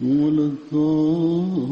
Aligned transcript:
ولا 0.00 0.44
الضالين 0.52 1.70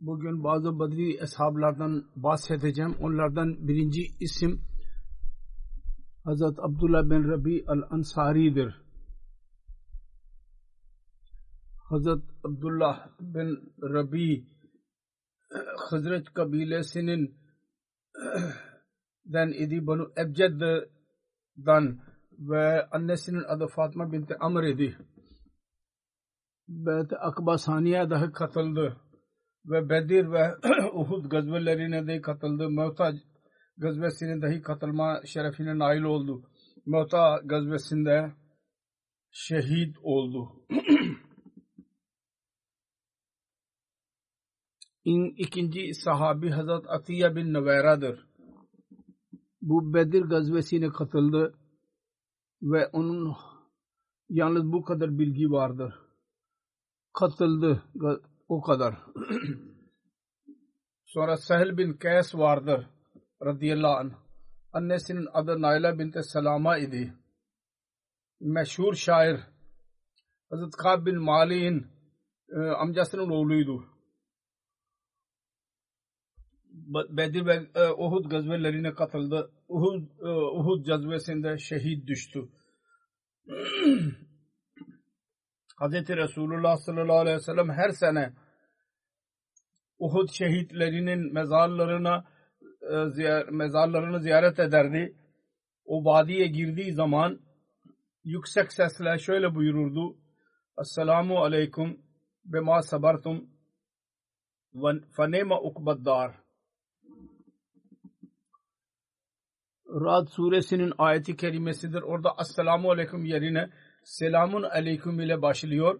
Bugün 0.00 0.44
bazı 0.44 0.78
Badri 0.78 1.18
eshablardan 1.22 2.04
bahsedeceğim. 2.16 2.96
Onlardan 3.00 3.68
birinci 3.68 4.02
isim 4.20 4.60
Hazret 6.24 6.58
Abdullah 6.58 7.04
bin 7.10 7.28
Rabi 7.28 7.64
al-Ansari'dir. 7.66 8.82
Hazret 11.76 12.22
Abdullah 12.44 13.08
bin 13.20 13.74
Rabi 13.82 14.46
Hazret 15.90 16.34
kabilesinin 16.34 17.34
den 19.33 19.49
idi 19.63 19.87
Banu 19.87 20.11
Ebced'dan 20.17 21.99
ve 22.39 22.85
annesinin 22.91 23.43
adı 23.43 23.67
Fatma 23.67 24.11
binti 24.11 24.35
Amr 24.39 24.63
idi. 24.63 24.97
Bet 26.67 27.11
Akba 27.19 27.57
Saniye 27.57 28.09
dahi 28.09 28.31
katıldı 28.31 28.97
ve 29.65 29.89
Bedir 29.89 30.31
ve 30.31 30.55
Uhud 30.93 31.25
gazvelerine 31.25 32.07
de 32.07 32.21
katıldı. 32.21 32.69
Mevta 32.69 33.13
gazvesine 33.77 34.41
dahi 34.41 34.61
katılma 34.61 35.21
şerefine 35.25 35.79
nail 35.79 36.01
oldu. 36.01 36.49
Mevta 36.85 37.41
gazvesinde 37.45 38.31
şehit 39.31 39.97
oldu. 40.03 40.49
İn, 45.03 45.33
ikinci 45.37 45.93
sahabi 45.93 46.49
Hazret 46.49 46.89
Atiye 46.89 47.35
bin 47.35 47.53
Nuveyra'dır. 47.53 48.27
Bu 49.69 49.93
Bedir 49.93 50.21
gazvesine 50.21 50.89
katıldı 50.89 51.53
ve 52.61 52.87
onun 52.87 53.35
yalnız 54.29 54.63
bu 54.73 54.83
kadar 54.83 55.19
bilgi 55.19 55.51
vardır. 55.51 55.93
Katıldı 57.13 57.83
o 58.47 58.61
kadar. 58.61 58.95
Sonra 61.05 61.37
Sahil 61.37 61.77
bin 61.77 61.93
Kays 61.93 62.35
vardır 62.35 62.87
radıyallahu 63.45 63.97
anh. 63.97 64.11
Annesinin 64.73 65.27
adı 65.33 65.61
Naila 65.61 65.99
binti 65.99 66.23
Selama 66.23 66.77
idi. 66.77 67.13
Meşhur 68.39 68.93
şair 68.93 69.39
Hazret 70.49 70.75
Kab 70.75 71.05
bin 71.05 71.21
Mali'nin 71.21 71.87
e, 72.49 72.57
amcasının 72.57 73.29
oğluydu. 73.29 73.85
Bedir 77.09 77.45
ve 77.45 77.69
e, 77.75 77.91
Uhud 77.91 78.29
gazvelerine 78.29 78.93
katıldı. 78.93 79.51
Uhud, 79.67 80.03
e, 80.19 80.29
Uhud 80.29 80.85
gazvesinde 80.85 81.57
şehit 81.57 82.07
düştü. 82.07 82.39
Hz. 85.79 86.09
Resulullah 86.09 86.77
sallallahu 86.77 87.19
aleyhi 87.19 87.37
ve 87.37 87.41
sellem 87.41 87.69
her 87.69 87.89
sene 87.89 88.33
Uhud 89.99 90.29
şehitlerinin 90.29 91.33
mezarlarına 91.33 92.25
e, 92.81 93.43
mezarlarını 93.51 94.19
ziyaret 94.19 94.59
ederdi. 94.59 95.17
O 95.85 96.05
vadiye 96.05 96.47
girdiği 96.47 96.93
zaman 96.93 97.39
yüksek 98.23 98.73
sesle 98.73 99.17
şöyle 99.19 99.55
buyururdu. 99.55 100.17
Esselamu 100.81 101.37
aleyküm 101.37 102.01
bema 102.45 102.81
sabartum 102.81 103.49
fanema 105.15 105.61
ukbaddar. 105.61 106.46
Rad 109.89 110.27
suresinin 110.27 110.93
ayeti 110.97 111.35
kerimesidir. 111.35 112.01
Orada 112.01 112.35
Esselamu 112.41 112.91
aleyküm 112.91 113.25
yerine 113.25 113.69
Selamun 114.03 114.63
aleyküm 114.63 115.19
ile 115.19 115.41
başlıyor. 115.41 115.99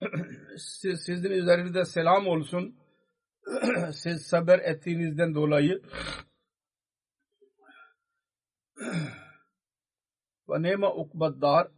Siz, 0.56 1.00
sizin 1.06 1.30
üzerinizde 1.30 1.84
selam 1.84 2.26
olsun. 2.26 2.76
Siz 3.92 4.22
sabır 4.26 4.58
ettiğinizden 4.58 5.34
dolayı 5.34 5.82
ve 10.48 10.62
nema 10.62 10.94
ukbaddar 10.94 11.68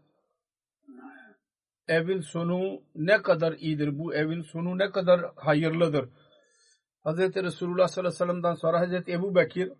evin 1.89 2.21
sonu 2.21 2.83
ne 2.95 3.23
kadar 3.23 3.53
iyidir. 3.53 3.99
Bu 3.99 4.15
evin 4.15 4.43
sonu 4.43 4.79
ne 4.79 4.91
kadar 4.91 5.21
hayırlıdır. 5.37 6.09
Hz. 7.05 7.19
Resulullah 7.19 7.89
sallallahu 7.89 8.15
aleyhi 8.15 8.15
ve 8.15 8.27
sellem'den 8.27 8.55
sonra 8.55 8.87
Hz. 8.87 9.09
Ebu 9.09 9.35
Bekir 9.35 9.73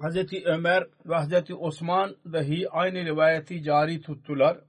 Hz. 0.00 0.44
Ömer 0.44 0.86
ve 1.04 1.14
Hz. 1.14 1.50
Osman 1.50 2.16
dahi 2.32 2.70
aynı 2.70 3.04
rivayeti 3.04 3.62
cari 3.62 4.00
tuttular. 4.00 4.64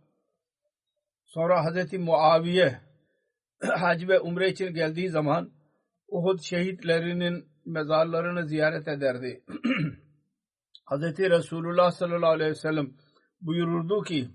Sonra 1.25 1.65
Hz. 1.65 1.93
Muaviye 1.93 2.81
hac 3.79 4.07
ve 4.07 4.19
umre 4.19 4.49
için 4.49 4.73
geldiği 4.73 5.09
zaman 5.09 5.51
Uhud 6.07 6.39
şehitlerinin 6.39 7.49
mezarlarını 7.65 8.47
ziyaret 8.47 8.87
ederdi. 8.87 9.43
Hz. 10.89 11.19
Resulullah 11.19 11.91
sallallahu 11.91 12.31
aleyhi 12.31 12.51
ve 12.51 12.55
sellem 12.55 12.93
buyururdu 13.41 14.03
ki 14.03 14.29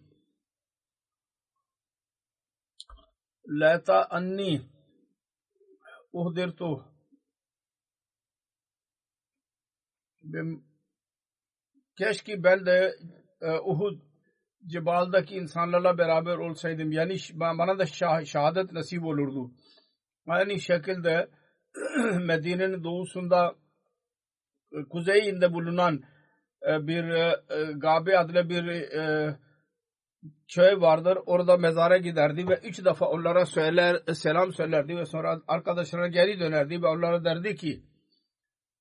Lata 3.48 4.04
anni 4.10 4.62
uhdirtu 6.12 6.92
keşke 12.04 12.42
ben 12.42 12.66
de 12.66 12.96
Uhud 13.64 13.98
cebaldaki 14.66 15.34
insanlarla 15.34 15.98
beraber 15.98 16.36
olsaydım. 16.36 16.92
Yani 16.92 17.16
bana 17.34 17.78
da 17.78 17.86
şah, 17.86 18.24
şehadet 18.24 18.72
nasip 18.72 19.04
olurdu. 19.04 19.50
Aynı 20.26 20.60
şekilde 20.60 21.28
Medine'nin 22.18 22.84
doğusunda 22.84 23.54
kuzeyinde 24.90 25.52
bulunan 25.52 26.02
bir 26.62 27.04
Gabe 27.72 28.18
adlı 28.18 28.48
bir 28.48 28.64
köy 30.54 30.80
vardır. 30.80 31.18
Orada 31.26 31.56
mezara 31.56 31.96
giderdi 31.98 32.48
ve 32.48 32.60
üç 32.64 32.84
defa 32.84 33.06
onlara 33.06 33.46
söyler, 33.46 34.02
selam 34.14 34.52
söylerdi 34.52 34.96
ve 34.96 35.06
sonra 35.06 35.40
arkadaşlarına 35.48 36.08
geri 36.08 36.40
dönerdi 36.40 36.82
ve 36.82 36.86
onlara 36.86 37.24
derdi 37.24 37.54
ki 37.54 37.82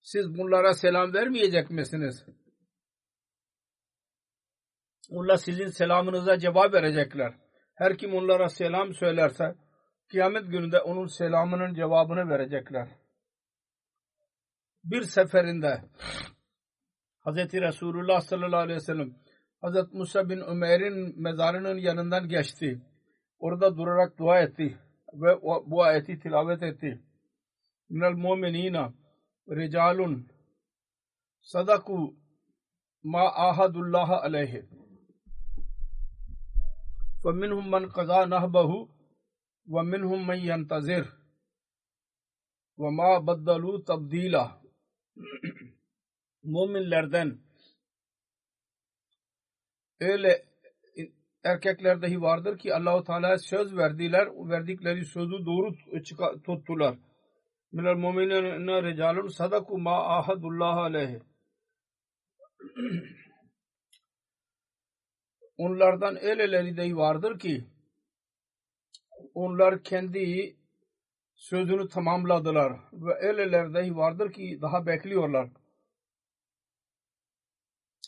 siz 0.01 0.37
bunlara 0.37 0.73
selam 0.73 1.13
vermeyecek 1.13 1.69
misiniz? 1.69 2.25
Onlar 5.11 5.37
sizin 5.37 5.67
selamınıza 5.67 6.39
cevap 6.39 6.73
verecekler. 6.73 7.33
Her 7.75 7.97
kim 7.97 8.15
onlara 8.15 8.49
selam 8.49 8.93
söylerse 8.93 9.55
kıyamet 10.07 10.51
gününde 10.51 10.79
onun 10.79 11.05
selamının 11.05 11.73
cevabını 11.73 12.29
verecekler. 12.29 12.87
Bir 14.83 15.01
seferinde 15.01 15.81
Hz. 17.25 17.53
Resulullah 17.53 18.21
sallallahu 18.21 18.59
aleyhi 18.59 18.77
ve 18.77 18.83
sellem 18.83 19.15
Hz. 19.63 19.93
Musa 19.93 20.29
bin 20.29 20.39
Ömer'in 20.39 21.21
mezarının 21.21 21.77
yanından 21.77 22.27
geçti. 22.27 22.81
Orada 23.39 23.77
durarak 23.77 24.17
dua 24.17 24.39
etti 24.39 24.77
ve 25.13 25.41
bu 25.41 25.83
ayeti 25.83 26.19
tilavet 26.19 26.63
etti. 26.63 27.01
Minel 27.89 28.13
mu'minina 28.13 28.93
ricalun 29.49 30.27
sadaku 31.41 32.15
ma 33.03 33.21
ahadullah 33.21 34.09
aleyhi 34.09 34.65
ve 37.25 37.31
minhum 37.31 37.69
men 37.71 37.89
kaza 37.89 38.29
nahbahu 38.29 38.89
ve 39.67 39.81
minhum 39.81 40.27
men 40.27 40.35
yentazir 40.35 41.05
ve 42.79 42.97
baddalu 43.27 43.83
tabdila 43.83 44.61
müminlerden 46.43 47.39
öyle 49.99 50.45
erkekler 51.43 52.01
dahi 52.01 52.21
vardır 52.21 52.57
ki 52.57 52.75
Allahu 52.75 53.03
Teala'ya 53.03 53.37
söz 53.37 53.77
verdiler, 53.77 54.27
verdikleri 54.27 55.05
sözü 55.05 55.45
doğru 55.45 55.73
tuttular. 56.43 56.97
Minel 57.71 57.95
mu'minine 57.95 58.83
ricalun 58.83 59.27
sadaku 59.27 59.77
ma 59.77 60.17
ahadullah 60.17 60.77
aleyhi. 60.77 61.19
Onlardan 65.61 66.23
öyleleri 66.23 66.77
dahi 66.77 66.97
vardır 66.97 67.39
ki 67.39 67.65
onlar 69.33 69.83
kendi 69.83 70.55
sözünü 71.35 71.87
tamamladılar 71.87 72.73
ve 72.93 73.27
öyleler 73.27 73.73
dahi 73.73 73.95
vardır 73.95 74.31
ki 74.31 74.59
daha 74.61 74.85
bekliyorlar 74.85 75.49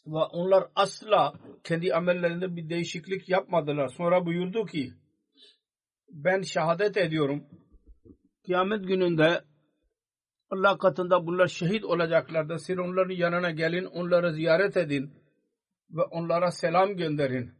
ve 0.05 0.17
onlar 0.17 0.63
asla 0.75 1.33
kendi 1.63 1.93
amellerinde 1.93 2.55
bir 2.55 2.69
değişiklik 2.69 3.29
yapmadılar. 3.29 3.87
Sonra 3.87 4.25
buyurdu 4.25 4.65
ki 4.65 4.93
ben 6.09 6.41
şehadet 6.41 6.97
ediyorum. 6.97 7.43
Kıyamet 8.45 8.87
gününde 8.87 9.43
Allah 10.49 10.77
katında 10.77 11.27
bunlar 11.27 11.47
şehit 11.47 11.83
olacaklardır. 11.83 12.57
Siz 12.57 12.79
onların 12.79 13.15
yanına 13.15 13.51
gelin, 13.51 13.85
onları 13.85 14.33
ziyaret 14.33 14.77
edin 14.77 15.22
ve 15.93 16.01
onlara 16.01 16.51
selam 16.51 16.97
gönderin. 16.97 17.53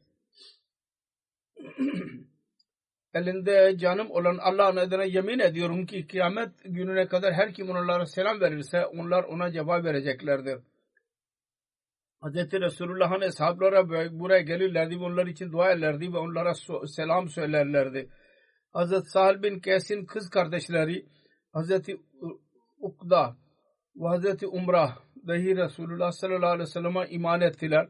Elinde 3.14 3.78
canım 3.78 4.12
olan 4.12 4.38
Allah'ın 4.38 4.78
adına 4.78 5.04
yemin 5.04 5.40
ediyorum 5.40 5.86
ki 5.86 6.08
kıyamet 6.08 6.50
gününe 6.66 7.08
kadar 7.08 7.34
her 7.34 7.54
kim 7.54 7.70
onlara 7.70 8.06
selam 8.06 8.42
verirse 8.42 8.86
onlar 8.86 9.24
ona 9.24 9.52
cevap 9.52 9.86
vereceklerdir. 9.86 10.60
Hz. 12.24 12.54
Resulullah'ın 12.54 13.22
eshablara 13.22 13.90
buraya 14.20 14.42
gelirlerdi 14.42 15.00
ve 15.00 15.04
onlar 15.04 15.28
için 15.28 15.52
dua 15.52 15.72
ederlerdi 15.72 16.14
ve 16.14 16.18
onlara 16.18 16.54
selam 16.88 17.30
söylerlerdi. 17.30 18.10
Hz. 18.76 19.08
Sahil 19.08 19.44
bin 19.44 19.60
Kes'in 19.60 20.06
kız 20.06 20.30
kardeşleri 20.30 21.06
Hz. 21.56 21.72
Ukda 22.80 23.36
ve 23.96 24.08
Hz. 24.08 24.44
Umrah 24.44 24.98
dahi 25.28 25.58
Resulullah 25.58 26.12
sallallahu 26.12 26.50
aleyhi 26.50 26.60
ve 26.60 26.66
sellem'e 26.66 27.10
iman 27.10 27.42
ettiler 27.42 27.88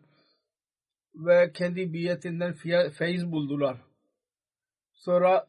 ve 1.15 1.51
kendi 1.53 1.93
biyetinden 1.93 2.53
feyiz 2.89 3.31
buldular. 3.31 3.77
Sonra 4.93 5.47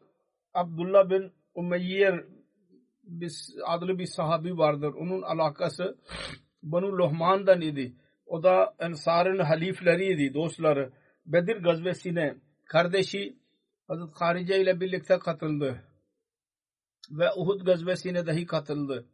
Abdullah 0.54 1.10
bin 1.10 1.32
Umeyyer 1.54 2.24
adlı 3.64 3.98
bir 3.98 4.06
sahabi 4.06 4.58
vardır. 4.58 4.94
Onun 4.94 5.22
alakası 5.22 5.98
Banu 6.62 6.98
Lohman'dan 6.98 7.60
idi 7.60 7.94
o 8.26 8.42
da 8.42 8.74
Ensar'ın 8.78 9.38
halifleriydi, 9.38 10.34
dostları. 10.34 10.92
Bedir 11.26 11.56
gazvesine 11.56 12.36
kardeşi 12.64 13.38
Hazret 13.88 14.14
Harice 14.14 14.62
ile 14.62 14.80
birlikte 14.80 15.18
katıldı. 15.18 15.84
Ve 17.10 17.32
Uhud 17.36 17.66
gazvesine 17.66 18.26
dahi 18.26 18.46
katıldı. 18.46 19.06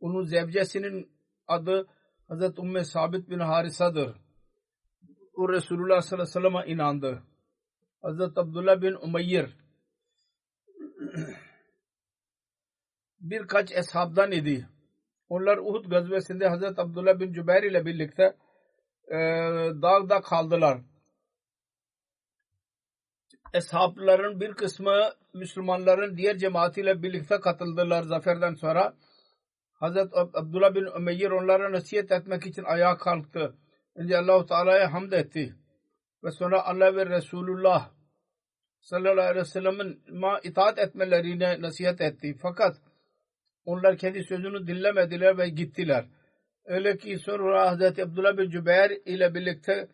Onun 0.00 0.24
zevcesinin 0.24 1.10
adı 1.46 1.86
Hazret 2.28 2.58
Umme 2.58 2.84
Sabit 2.84 3.30
bin 3.30 3.38
Harisa'dır. 3.38 4.16
O 5.36 5.48
Resulullah 5.48 6.00
sallallahu 6.00 6.38
aleyhi 6.38 6.46
ve 6.46 6.50
sellem'e 6.50 6.66
inandı. 6.74 7.22
Hazret 8.02 8.38
Abdullah 8.38 8.82
bin 8.82 8.94
Umayr 8.94 9.50
birkaç 13.20 13.72
eshabdan 13.72 14.32
idi. 14.32 14.68
Onlar 15.28 15.58
Uhud 15.58 15.90
gazvesinde 15.90 16.48
Hazreti 16.48 16.80
Abdullah 16.80 17.20
bin 17.20 17.32
Cübeyr 17.32 17.62
ile 17.62 17.86
birlikte 17.86 18.36
e, 19.08 19.16
dağda 19.82 20.20
kaldılar. 20.20 20.78
Eshabların 23.54 24.40
bir 24.40 24.52
kısmı 24.52 25.12
Müslümanların 25.34 26.16
diğer 26.16 26.38
cemaatiyle 26.38 27.02
birlikte 27.02 27.40
katıldılar 27.40 28.02
zaferden 28.02 28.54
sonra. 28.54 28.94
Hazreti 29.74 30.16
Abdullah 30.16 30.74
bin 30.74 30.86
Umeyr 30.86 31.30
onlara 31.30 31.72
nasihat 31.72 32.12
etmek 32.12 32.46
için 32.46 32.64
ayağa 32.64 32.96
kalktı. 32.96 33.54
Önce 33.94 34.18
Allah-u 34.18 34.46
Teala'ya 34.46 34.92
hamd 34.92 35.12
etti. 35.12 35.54
Ve 36.24 36.30
sonra 36.30 36.62
Allah 36.66 36.96
ve 36.96 37.06
Resulullah 37.06 37.90
sallallahu 38.80 39.20
aleyhi 39.20 39.36
ve 39.36 39.44
sellem'in 39.44 40.02
ma 40.10 40.40
itaat 40.42 40.78
etmelerine 40.78 41.62
nasihat 41.62 42.00
etti. 42.00 42.36
Fakat 42.42 42.76
onlar 43.64 43.96
kendi 43.96 44.24
sözünü 44.24 44.66
dinlemediler 44.66 45.38
ve 45.38 45.48
gittiler. 45.48 46.06
Öyle 46.64 46.96
ki 46.96 47.18
sonra 47.18 47.70
Hazreti 47.70 48.04
Abdullah 48.04 48.38
bin 48.38 48.50
Cübeyr 48.50 48.90
ile 49.06 49.34
birlikte 49.34 49.88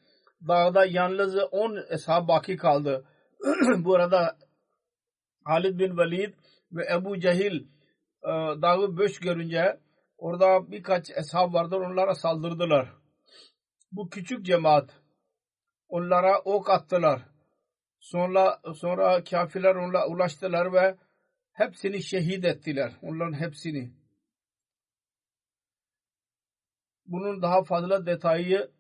dağda 0.49 0.85
yalnız 0.85 1.37
on 1.51 1.79
eshab 1.91 2.29
baki 2.29 2.57
kaldı. 2.57 3.05
Bu 3.79 3.95
arada 3.95 4.37
Halid 5.45 5.79
bin 5.79 5.99
Velid 5.99 6.35
ve 6.73 6.87
Ebu 6.93 7.21
Cehil 7.21 7.61
e, 8.23 8.31
dağı 8.63 8.97
boş 8.97 9.21
görünce 9.21 9.81
orada 10.19 10.71
birkaç 10.71 11.11
eshab 11.11 11.55
vardır 11.55 11.77
onlara 11.77 12.15
saldırdılar. 12.15 13.00
Bu 13.93 14.09
küçük 14.11 14.47
cemaat 14.47 14.91
onlara 15.89 16.39
ok 16.39 16.71
attılar. 16.71 17.23
Sonra 18.01 18.61
sonra 18.75 19.25
kafirler 19.25 19.75
onlara 19.75 20.09
ulaştılar 20.09 20.73
ve 20.73 20.97
hepsini 21.53 22.03
şehit 22.03 22.45
ettiler. 22.45 22.93
Onların 23.03 23.41
hepsini. 23.41 23.93
Bunun 27.07 27.43
daha 27.43 27.65
fazla 27.65 28.07
detayı 28.07 28.71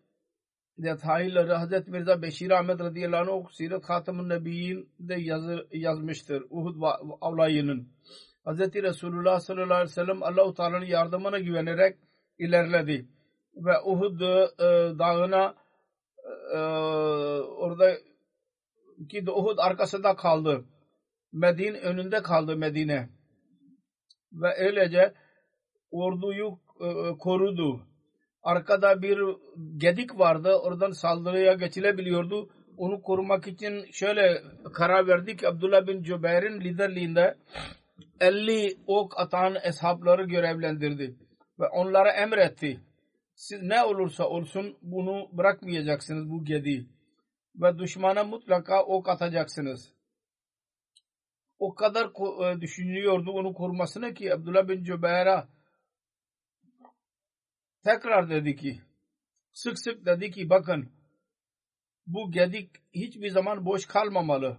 detayları 0.79 1.55
Hazret 1.55 1.89
Mirza 1.89 2.23
Beşir 2.23 2.51
Ahmet 2.51 2.81
radıyallahu 2.81 3.33
anh 3.33 3.51
Sirat 3.53 3.91
Hatamın 3.91 4.29
Nebiyin 4.29 4.91
de 4.99 5.15
yazı, 5.15 5.69
yazmıştır. 5.73 6.45
Uhud 6.51 6.83
avlayının. 7.21 7.89
Hazreti 8.45 8.83
Resulullah 8.83 9.41
sallallahu 9.41 9.75
aleyhi 9.75 9.91
ve 9.91 9.95
sellem 9.95 10.23
Allah-u 10.23 10.55
Teala'nın 10.55 10.87
yardımına 10.87 11.39
güvenerek 11.39 11.99
ilerledi. 12.39 13.09
Ve 13.55 13.81
Uhud 13.85 14.21
e, 14.21 14.99
dağına 14.99 15.55
e, 16.55 16.59
orada 17.41 17.97
ki 19.09 19.25
Uhud 19.31 19.59
arkasında 19.59 20.17
kaldı. 20.17 20.65
Medine 21.33 21.79
önünde 21.79 22.23
kaldı 22.23 22.57
Medine. 22.57 23.09
Ve 24.33 24.57
öylece 24.59 25.15
orduyu 25.91 26.59
e, 26.81 27.19
korudu. 27.19 27.81
Arkada 28.43 29.03
bir 29.03 29.19
gedik 29.77 30.19
vardı. 30.19 30.55
Oradan 30.55 30.91
saldırıya 30.91 31.55
geçilebiliyordu. 31.55 32.49
Onu 32.77 33.03
korumak 33.03 33.47
için 33.47 33.85
şöyle 33.93 34.43
karar 34.73 35.07
verdi 35.07 35.37
ki 35.37 35.49
Abdullah 35.49 35.87
bin 35.87 36.03
Cübeyr'in 36.03 36.61
liderliğinde 36.61 37.37
50 38.21 38.77
ok 38.87 39.21
atan 39.21 39.57
eshapları 39.63 40.25
görevlendirdi. 40.25 41.17
Ve 41.61 41.67
onlara 41.67 42.11
emretti. 42.13 42.81
Siz 43.41 43.63
ne 43.63 43.85
olursa 43.85 44.29
olsun 44.29 44.79
bunu 44.83 45.29
bırakmayacaksınız 45.33 46.31
bu 46.31 46.45
gedi. 46.45 46.87
Ve 47.55 47.79
düşmana 47.79 48.25
mutlaka 48.25 48.85
ok 48.85 49.09
atacaksınız 49.09 49.93
o 51.59 51.75
kadar 51.75 52.07
e, 52.07 52.61
düşünüyordu 52.61 53.31
onu 53.31 53.55
korumasını 53.55 54.15
ki 54.15 54.35
Abdullah 54.35 54.69
bin 54.69 54.85
Cübeyr'a 54.85 55.49
tekrar 57.85 58.31
dedi 58.31 58.57
ki 58.57 58.81
sık 59.53 59.79
sık 59.79 60.07
dedi 60.07 60.31
ki 60.31 60.51
bakın 60.51 60.93
bu 62.07 62.31
gedik 62.31 62.71
hiçbir 62.95 63.31
zaman 63.31 63.67
boş 63.67 63.87
kalmamalı. 63.87 64.59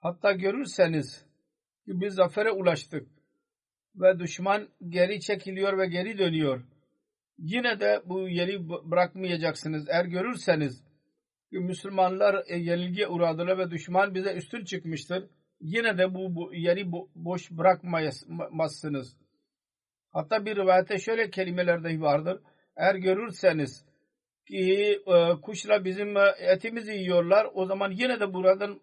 Hatta 0.00 0.32
görürseniz 0.32 1.26
ki 1.84 2.00
biz 2.00 2.14
zafere 2.14 2.50
ulaştık 2.50 3.08
ve 3.96 4.18
düşman 4.18 4.68
geri 4.88 5.20
çekiliyor 5.20 5.78
ve 5.78 5.86
geri 5.86 6.18
dönüyor. 6.18 6.75
Yine 7.38 7.80
de 7.80 8.02
bu 8.04 8.28
yeri 8.28 8.68
bırakmayacaksınız. 8.68 9.88
Eğer 9.88 10.04
görürseniz 10.04 10.84
ki 11.50 11.58
Müslümanlar 11.58 12.44
e, 12.46 12.56
yenilgiye 12.58 13.08
uğradılar 13.08 13.58
ve 13.58 13.70
düşman 13.70 14.14
bize 14.14 14.34
üstün 14.34 14.64
çıkmıştır. 14.64 15.30
Yine 15.60 15.98
de 15.98 16.14
bu, 16.14 16.34
bu 16.34 16.54
yeri 16.54 16.92
bo 16.92 17.08
boş 17.14 17.50
bırakmazsınız. 17.50 19.16
Hatta 20.12 20.46
bir 20.46 20.56
rivayette 20.56 20.98
şöyle 20.98 21.30
kelimeler 21.30 21.84
dahi 21.84 22.02
vardır. 22.02 22.40
Eğer 22.76 22.94
görürseniz 22.94 23.84
ki 24.46 25.02
e, 25.06 25.40
kuşla 25.42 25.84
bizim 25.84 26.16
e, 26.16 26.34
etimizi 26.38 26.92
yiyorlar 26.92 27.46
o 27.54 27.66
zaman 27.66 27.90
yine 27.90 28.20
de 28.20 28.34
buradan 28.34 28.80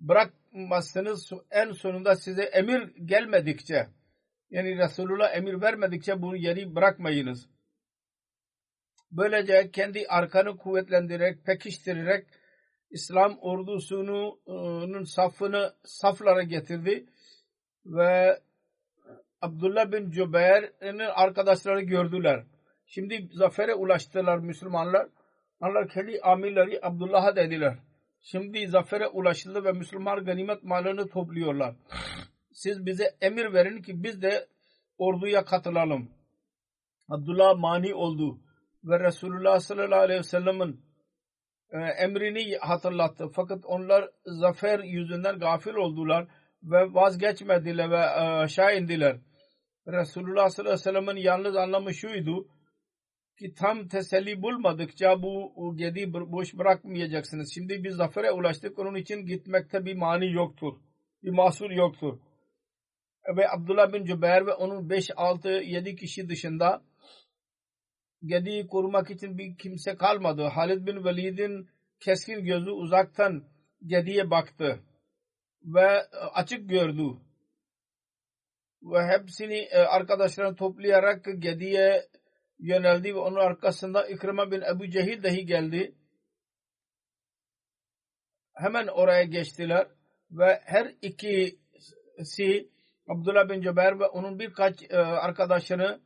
bırakmazsınız. 0.00 1.32
En 1.50 1.72
sonunda 1.72 2.14
size 2.14 2.42
emir 2.42 2.94
gelmedikçe 3.04 3.86
yani 4.50 4.78
Resulullah 4.78 5.36
emir 5.36 5.60
vermedikçe 5.60 6.22
bu 6.22 6.36
yeri 6.36 6.74
bırakmayınız. 6.74 7.48
Böylece 9.10 9.70
kendi 9.70 10.06
arkanı 10.08 10.56
kuvvetlendirerek, 10.56 11.44
pekiştirerek 11.44 12.26
İslam 12.90 13.38
ordusunun 13.38 15.04
safını 15.04 15.74
saflara 15.84 16.42
getirdi 16.42 17.06
ve 17.86 18.40
Abdullah 19.40 19.92
bin 19.92 20.10
Cübeyr'in 20.10 20.98
arkadaşları 20.98 21.80
gördüler. 21.80 22.44
Şimdi 22.86 23.28
zafere 23.32 23.74
ulaştılar 23.74 24.38
Müslümanlar. 24.38 25.08
Onlar 25.60 25.88
kendi 25.88 26.20
amirleri 26.20 26.80
Abdullah'a 26.82 27.36
dediler. 27.36 27.78
Şimdi 28.20 28.68
zafere 28.68 29.08
ulaşıldı 29.08 29.64
ve 29.64 29.72
Müslüman 29.72 30.24
ganimet 30.24 30.62
malını 30.62 31.08
topluyorlar. 31.08 31.74
Siz 32.52 32.86
bize 32.86 33.16
emir 33.20 33.52
verin 33.52 33.82
ki 33.82 34.02
biz 34.02 34.22
de 34.22 34.46
orduya 34.98 35.44
katılalım. 35.44 36.10
Abdullah 37.08 37.58
mani 37.58 37.94
oldu 37.94 38.38
ve 38.84 39.00
Resulullah 39.00 39.60
sallallahu 39.60 40.00
aleyhi 40.00 40.18
ve 40.18 40.24
sellem'in 40.24 40.80
e, 41.70 41.78
emrini 41.78 42.56
hatırlattı. 42.56 43.28
Fakat 43.34 43.64
onlar 43.64 44.10
zafer 44.24 44.78
yüzünden 44.78 45.38
gafil 45.38 45.74
oldular 45.74 46.26
ve 46.62 46.94
vazgeçmediler 46.94 47.90
ve 47.90 47.96
e, 47.96 48.20
aşağı 48.42 48.76
indiler. 48.76 49.16
Resulullah 49.86 50.48
sallallahu 50.48 50.72
aleyhi 50.72 50.88
ve 50.88 50.92
sellem'in 50.92 51.16
yalnız 51.16 51.56
anlamı 51.56 51.94
şuydu 51.94 52.48
ki 53.38 53.54
tam 53.54 53.88
teselli 53.88 54.42
bulmadıkça 54.42 55.22
bu 55.22 55.74
gedi 55.76 56.12
boş 56.12 56.54
bırakmayacaksınız. 56.54 57.54
Şimdi 57.54 57.84
biz 57.84 57.96
zafere 57.96 58.30
ulaştık. 58.30 58.78
Onun 58.78 58.94
için 58.94 59.26
gitmekte 59.26 59.84
bir 59.84 59.94
mani 59.94 60.32
yoktur. 60.32 60.72
Bir 61.22 61.30
mahsur 61.30 61.70
yoktur. 61.70 62.18
Ve 63.36 63.50
Abdullah 63.50 63.92
bin 63.92 64.04
Cübeyr 64.04 64.46
ve 64.46 64.52
onun 64.52 64.90
5, 64.90 65.10
6, 65.16 65.48
7 65.48 65.96
kişi 65.96 66.28
dışında 66.28 66.82
Gedi'yi 68.24 68.66
korumak 68.66 69.10
için 69.10 69.38
bir 69.38 69.56
kimse 69.56 69.96
kalmadı. 69.96 70.42
Halid 70.42 70.86
bin 70.86 71.04
Velid'in 71.04 71.68
keskin 72.00 72.44
gözü 72.44 72.70
uzaktan 72.70 73.44
Gedi'ye 73.86 74.30
baktı 74.30 74.80
ve 75.62 76.06
açık 76.34 76.68
gördü. 76.68 77.02
Ve 78.82 79.06
hepsini 79.06 79.58
e, 79.58 79.78
arkadaşlarını 79.78 80.56
toplayarak 80.56 81.24
Gedi'ye 81.38 82.06
yöneldi 82.58 83.14
ve 83.14 83.18
onun 83.18 83.36
arkasında 83.36 84.06
İkrima 84.08 84.50
bin 84.50 84.60
Ebu 84.60 84.90
Cehil 84.90 85.22
dahi 85.22 85.46
geldi. 85.46 85.94
Hemen 88.54 88.86
oraya 88.86 89.24
geçtiler 89.24 89.86
ve 90.30 90.60
her 90.64 90.94
ikisi 91.02 92.68
Abdullah 93.08 93.48
bin 93.48 93.60
Cübeyr 93.60 94.00
ve 94.00 94.06
onun 94.06 94.38
birkaç 94.38 94.82
e, 94.90 94.96
arkadaşını 94.96 96.00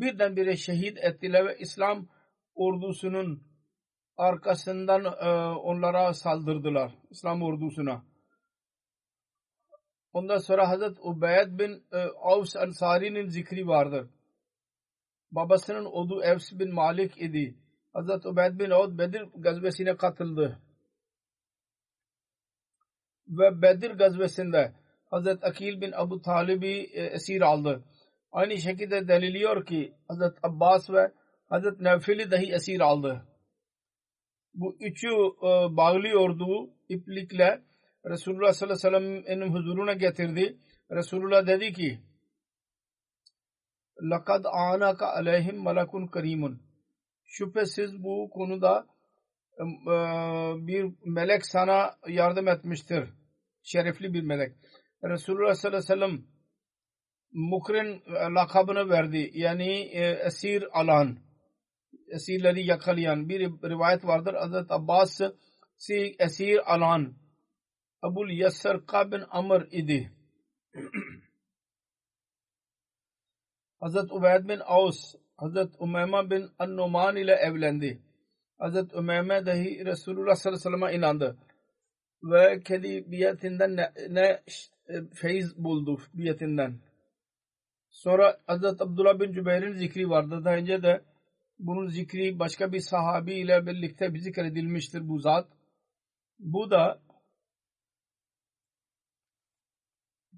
birdenbire 0.00 0.56
şehit 0.56 0.98
ettiler 0.98 1.46
ve 1.46 1.58
İslam 1.58 2.08
ordusunun 2.54 3.42
arkasından 4.16 5.04
e, 5.04 5.28
onlara 5.58 6.14
saldırdılar. 6.14 6.94
İslam 7.10 7.42
ordusuna. 7.42 8.04
Ondan 10.12 10.38
sonra 10.38 10.68
Hazret 10.68 10.98
Ubeyd 11.00 11.58
bin 11.58 11.84
e, 11.92 11.98
Avs 12.22 12.56
Ansari'nin 12.56 13.28
zikri 13.28 13.66
vardır. 13.66 14.10
Babasının 15.30 15.84
odu 15.84 16.22
Evs 16.22 16.52
bin 16.52 16.74
Malik 16.74 17.22
idi. 17.22 17.58
Hazret 17.92 18.26
Ubeyd 18.26 18.58
bin 18.58 18.70
Avd 18.70 18.98
Bedir 18.98 19.22
gazvesine 19.36 19.96
katıldı. 19.96 20.62
Ve 23.28 23.62
Bedir 23.62 23.90
gazvesinde 23.90 24.72
Hazret 25.10 25.44
Akil 25.44 25.80
bin 25.80 25.92
Abu 25.92 26.22
Talib'i 26.22 26.90
e, 26.92 27.04
esir 27.04 27.40
aldı. 27.40 27.84
Aynı 28.31 28.57
şekilde 28.57 29.07
deliliyor 29.07 29.65
ki 29.65 29.93
Hazret 30.07 30.37
Abbas 30.43 30.89
ve 30.89 31.11
Hazret 31.49 31.79
Nefil'i 31.79 32.31
dahi 32.31 32.53
esir 32.53 32.79
aldı. 32.79 33.27
Bu 34.53 34.75
üçü 34.79 35.07
e, 35.07 35.49
bağlıyordu 35.77 36.69
iplikle 36.89 37.61
Resulullah 38.05 38.53
sallallahu 38.53 38.87
aleyhi 38.87 39.23
ve 39.23 39.23
sellem'in 39.23 39.53
huzuruna 39.53 39.93
getirdi. 39.93 40.57
Resulullah 40.91 41.47
dedi 41.47 41.73
ki 41.73 41.99
لَقَدْ 44.01 44.43
آنَكَ 44.71 45.01
عَلَيْهِمْ 45.17 45.57
مَلَكٌ 45.67 46.11
karimun. 46.11 46.61
Şüphesiz 47.25 48.03
bu 48.03 48.29
konuda 48.29 48.87
e, 49.59 49.63
bir 50.67 50.93
melek 51.05 51.45
sana 51.45 51.95
yardım 52.07 52.47
etmiştir. 52.47 53.09
Şerefli 53.63 54.13
bir 54.13 54.21
melek. 54.21 54.55
Resulullah 55.03 55.53
sallallahu 55.53 55.77
aleyhi 55.77 56.01
ve 56.01 56.07
sellem 56.07 56.25
mukrin 57.32 58.02
lakabını 58.34 58.90
verdi. 58.90 59.30
Yani 59.34 59.70
e, 59.92 60.10
esir 60.26 60.80
alan, 60.80 61.18
esirleri 62.08 62.66
yakalayan 62.66 63.28
bir 63.28 63.40
rivayet 63.40 64.04
vardır. 64.04 64.34
Hazret 64.34 64.70
Abbas 64.70 65.20
si 65.78 66.16
esir 66.18 66.74
alan 66.74 67.14
Abul 68.02 68.30
Yassar 68.30 68.80
bin 69.12 69.24
Amr 69.30 69.66
idi. 69.70 70.12
Hazret 73.80 74.12
Ubeyd 74.12 74.48
bin 74.48 74.60
Aus, 74.60 75.14
Hazret 75.36 75.74
Umeyma 75.78 76.30
bin 76.30 76.50
An-Numan 76.58 77.16
ile 77.16 77.32
evlendi. 77.32 78.02
Hazret 78.58 78.94
Umeyma 78.94 79.46
dahi 79.46 79.84
Resulullah 79.84 80.34
sallallahu 80.34 80.68
aleyhi 80.68 80.82
ve 80.82 80.86
sellem'e 80.86 80.98
inandı. 80.98 81.38
Ve 82.22 82.60
kendi 82.60 83.10
biyetinden 83.10 83.76
ne, 83.76 83.92
ne 84.08 84.42
e, 84.88 85.04
feyiz 85.14 85.56
buldu 85.56 85.98
biyetinden. 86.14 86.80
Sonra 87.98 88.40
Hazret 88.46 88.80
Abdullah 88.80 89.20
bin 89.20 89.32
Cübeyr'in 89.32 89.72
zikri 89.72 90.10
vardı. 90.10 90.44
Daha 90.44 90.54
önce 90.54 90.82
de 90.82 91.04
bunun 91.58 91.86
zikri 91.86 92.38
başka 92.38 92.72
bir 92.72 92.80
sahabi 92.80 93.34
ile 93.34 93.66
birlikte 93.66 94.14
bir 94.14 94.18
zikredilmiştir 94.18 95.08
bu 95.08 95.18
zat. 95.18 95.48
Bu 96.38 96.70
da 96.70 97.00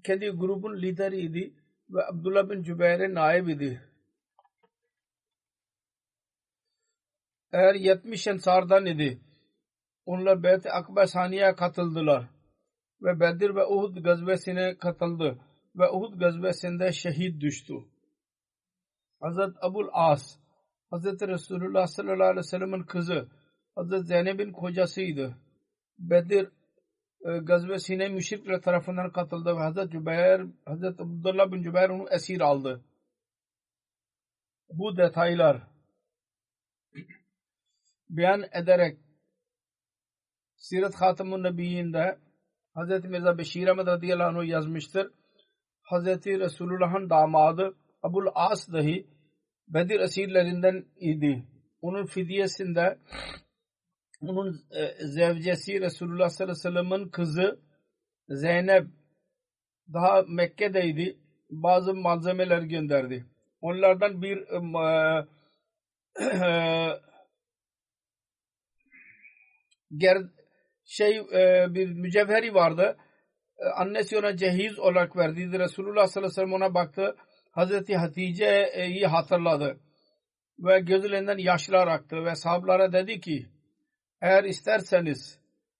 kendi 0.03 0.29
grubun 0.29 0.81
lideriydi 0.81 1.53
ve 1.89 2.05
Abdullah 2.05 2.49
bin 2.49 2.63
Cübeyr'e 2.63 3.13
naib 3.13 3.47
idi. 3.47 3.81
Eğer 7.51 7.75
70 7.75 8.27
ensardan 8.27 8.85
idi. 8.85 9.21
Onlar 10.05 10.43
Beyt-i 10.43 10.71
Akba 10.71 11.07
Saniye'ye 11.07 11.55
katıldılar. 11.55 12.29
Ve 13.01 13.19
Bedir 13.19 13.55
ve 13.55 13.65
Uhud 13.65 14.03
gazvesine 14.03 14.77
katıldı. 14.77 15.50
Ve 15.75 15.89
Uhud 15.89 16.19
gazvesinde 16.19 16.91
şehit 16.91 17.41
düştü. 17.41 17.73
Hazret 19.19 19.55
Abul 19.61 19.87
As, 19.91 20.39
Hazret 20.89 21.21
Resulullah 21.21 21.87
sallallahu 21.87 22.23
aleyhi 22.23 22.37
ve 22.37 22.43
sellem'in 22.43 22.83
kızı, 22.83 23.29
Hazret 23.75 24.07
Zeynep'in 24.07 24.51
kocasıydı. 24.51 25.37
Bedir 25.99 26.49
e, 27.25 27.37
gazvesine 27.37 28.09
müşrikler 28.09 28.61
tarafından 28.61 29.11
katıldı 29.11 29.55
ve 29.55 29.59
Hazret 29.59 29.91
Cübeyr, 29.91 30.45
Hazret 30.65 30.99
Abdullah 30.99 31.51
bin 31.51 31.63
Cübeyr 31.63 31.89
onu 31.89 32.05
esir 32.11 32.41
aldı. 32.41 32.83
Bu 34.69 34.97
detaylar 34.97 35.67
beyan 38.09 38.43
ederek 38.51 38.97
Sirat 40.55 40.95
Hatamın 40.95 41.43
Nebiyyinde 41.43 42.19
Hazreti 42.73 43.07
Mirza 43.07 43.37
Beşir 43.37 43.67
Ahmet 43.67 43.87
radıyallahu 43.87 44.39
anh 44.39 44.47
yazmıştır. 44.47 45.11
Hazreti 45.91 46.39
Resulullah'ın 46.39 47.09
damadı 47.09 47.75
Abul 48.03 48.27
As 48.35 48.71
dahi 48.73 49.07
Bedir 49.67 49.99
esirlerinden 49.99 50.85
idi. 50.95 51.43
Onun 51.81 52.05
fidyesinde 52.05 52.97
onun 54.21 54.61
e, 54.71 55.05
zevcesi 55.05 55.81
Resulullah 55.81 56.29
sallallahu 56.29 56.67
aleyhi 56.67 56.75
ve 56.75 56.89
sellem'in 56.89 57.09
kızı 57.09 57.59
Zeynep 58.29 58.87
daha 59.93 60.21
Mekke'deydi. 60.21 61.17
Bazı 61.49 61.93
malzemeler 61.93 62.61
gönderdi. 62.61 63.25
Onlardan 63.61 64.21
bir 64.21 64.37
e, 64.37 64.59
ger 69.97 70.17
şey 70.85 71.17
e, 71.17 71.67
bir 71.73 71.93
mücevheri 71.93 72.53
vardı. 72.53 72.97
E, 73.61 73.65
annesi 73.65 74.17
ona 74.17 74.37
cehiz 74.37 74.79
olarak 74.79 75.17
verdiydi. 75.17 75.59
Resulullah 75.59 76.07
sallallahu 76.07 76.31
aleyhi 76.31 76.41
ve 76.41 76.51
sellem 76.51 76.53
ona 76.53 76.73
baktı. 76.73 77.15
Hazreti 77.51 77.97
Hatice'yi 77.97 79.07
hatırladı. 79.07 79.79
Ve 80.59 80.79
gözlerinden 80.79 81.37
yaşlar 81.37 81.87
aktı 81.87 82.25
ve 82.25 82.35
sahablara 82.35 82.93
dedi 82.93 83.19
ki 83.21 83.45
eğer 84.21 84.43
isterseniz 84.43 85.39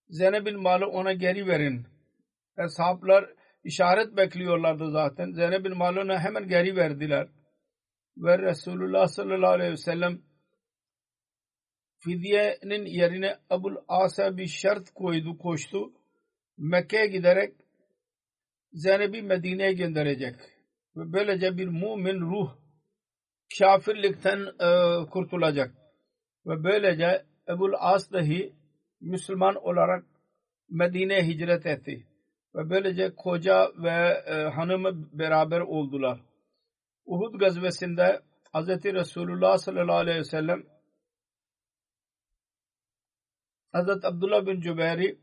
Zeynep'in 0.10 0.62
malı 0.62 0.88
ona 0.88 1.14
geri 1.14 1.48
verin. 1.48 1.86
E, 2.58 2.68
sahablar 2.68 3.30
işaret 3.64 4.18
bekliyorlardı 4.18 4.92
zaten. 4.92 5.32
Zeynep'in 5.32 5.78
malını 5.78 6.20
hemen 6.20 6.48
geri 6.48 6.76
verdiler. 6.76 7.28
Ve 8.18 8.40
Resulullah 8.40 9.08
sallallahu 9.08 9.52
aleyhi 9.52 9.72
ve 9.72 9.78
sellem 9.78 10.22
fidyenin 12.00 12.86
yerine 12.86 13.38
Abul 13.50 13.76
As'a 13.88 14.38
bir 14.38 14.48
şart 14.48 14.90
koydu, 14.90 15.38
koştu. 15.38 15.94
Mekke'ye 16.58 17.08
giderek 17.08 17.54
Zeynep'i 18.74 19.22
Medine'ye 19.22 19.74
gönderecek. 19.74 20.36
Ve 20.96 21.14
böylece 21.14 21.58
bir 21.58 21.68
mümin 21.68 22.22
ruh 22.22 22.56
kafirlikten 23.60 24.40
e, 24.40 24.70
kurtulacak. 25.10 25.76
Ve 26.46 26.64
böylece 26.64 27.26
Ebul 27.50 27.74
As 27.78 28.12
dahi 28.12 28.54
Müslüman 29.02 29.56
olarak 29.56 30.06
Medine'ye 30.70 31.24
hicret 31.24 31.66
etti. 31.66 32.08
Ve 32.56 32.70
böylece 32.70 33.16
koca 33.16 33.72
ve 33.78 34.24
e, 34.26 34.34
hanımı 34.34 35.20
beraber 35.20 35.60
oldular. 35.60 36.20
Uhud 37.06 37.40
gazvesinde 37.40 38.22
Hz. 38.54 38.68
Resulullah 38.68 39.58
sallallahu 39.58 39.96
aleyhi 39.96 40.20
ve 40.20 40.24
sellem 40.24 40.64
Hz. 43.74 44.06
Abdullah 44.06 44.46
bin 44.46 44.62
Cübeyri 44.62 45.18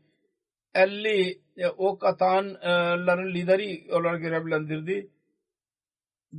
50 0.73 1.41
e, 1.57 1.67
ok 1.67 2.03
atanların 2.03 3.33
lideri 3.33 3.93
olarak 3.93 4.21
görevlendirdi. 4.21 5.09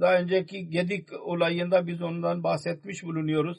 Daha 0.00 0.20
önceki 0.20 0.70
Gedik 0.70 1.12
olayında 1.12 1.86
biz 1.86 2.02
ondan 2.02 2.42
bahsetmiş 2.42 3.02
bulunuyoruz. 3.02 3.58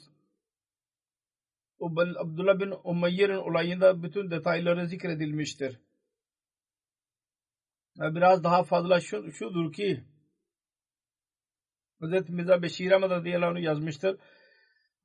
Abdullah 1.82 2.60
bin 2.60 2.74
Umayyer'in 2.84 3.36
olayında 3.36 4.04
bütün 4.04 4.32
detayları 4.32 4.88
zikredilmiştir. 4.88 5.80
Biraz 7.98 8.44
daha 8.44 8.64
fazla 8.64 9.00
şu, 9.00 9.32
şudur 9.32 9.74
ki 9.74 10.04
Hz. 12.02 12.30
Mirza 12.30 12.62
Beşir 12.62 12.92
Ahmet 12.92 13.10
radıyallahu 13.10 13.60
yazmıştır. 13.60 14.18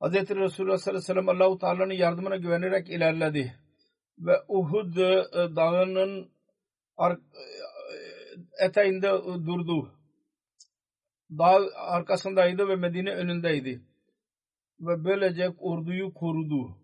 Hz. 0.01 0.13
Resulullah 0.13 0.77
sallallahu 0.77 0.79
aleyhi 0.87 0.97
ve 0.97 1.01
sellem 1.01 1.29
Allah-u 1.29 1.57
Teala'nın 1.57 1.93
yardımına 1.93 2.35
güvenerek 2.35 2.89
ilerledi. 2.89 3.66
Ve 4.19 4.43
Uhud 4.47 4.97
e, 4.97 5.55
dağının 5.55 6.31
e, 6.99 7.05
eteğinde 8.65 9.09
durdu. 9.45 9.93
Dağ 11.31 11.59
arkasındaydı 11.75 12.67
ve 12.67 12.75
Medine 12.75 13.15
önündeydi. 13.15 13.81
Ve 14.79 15.03
böylece 15.03 15.49
orduyu 15.49 16.13
korudu. 16.13 16.77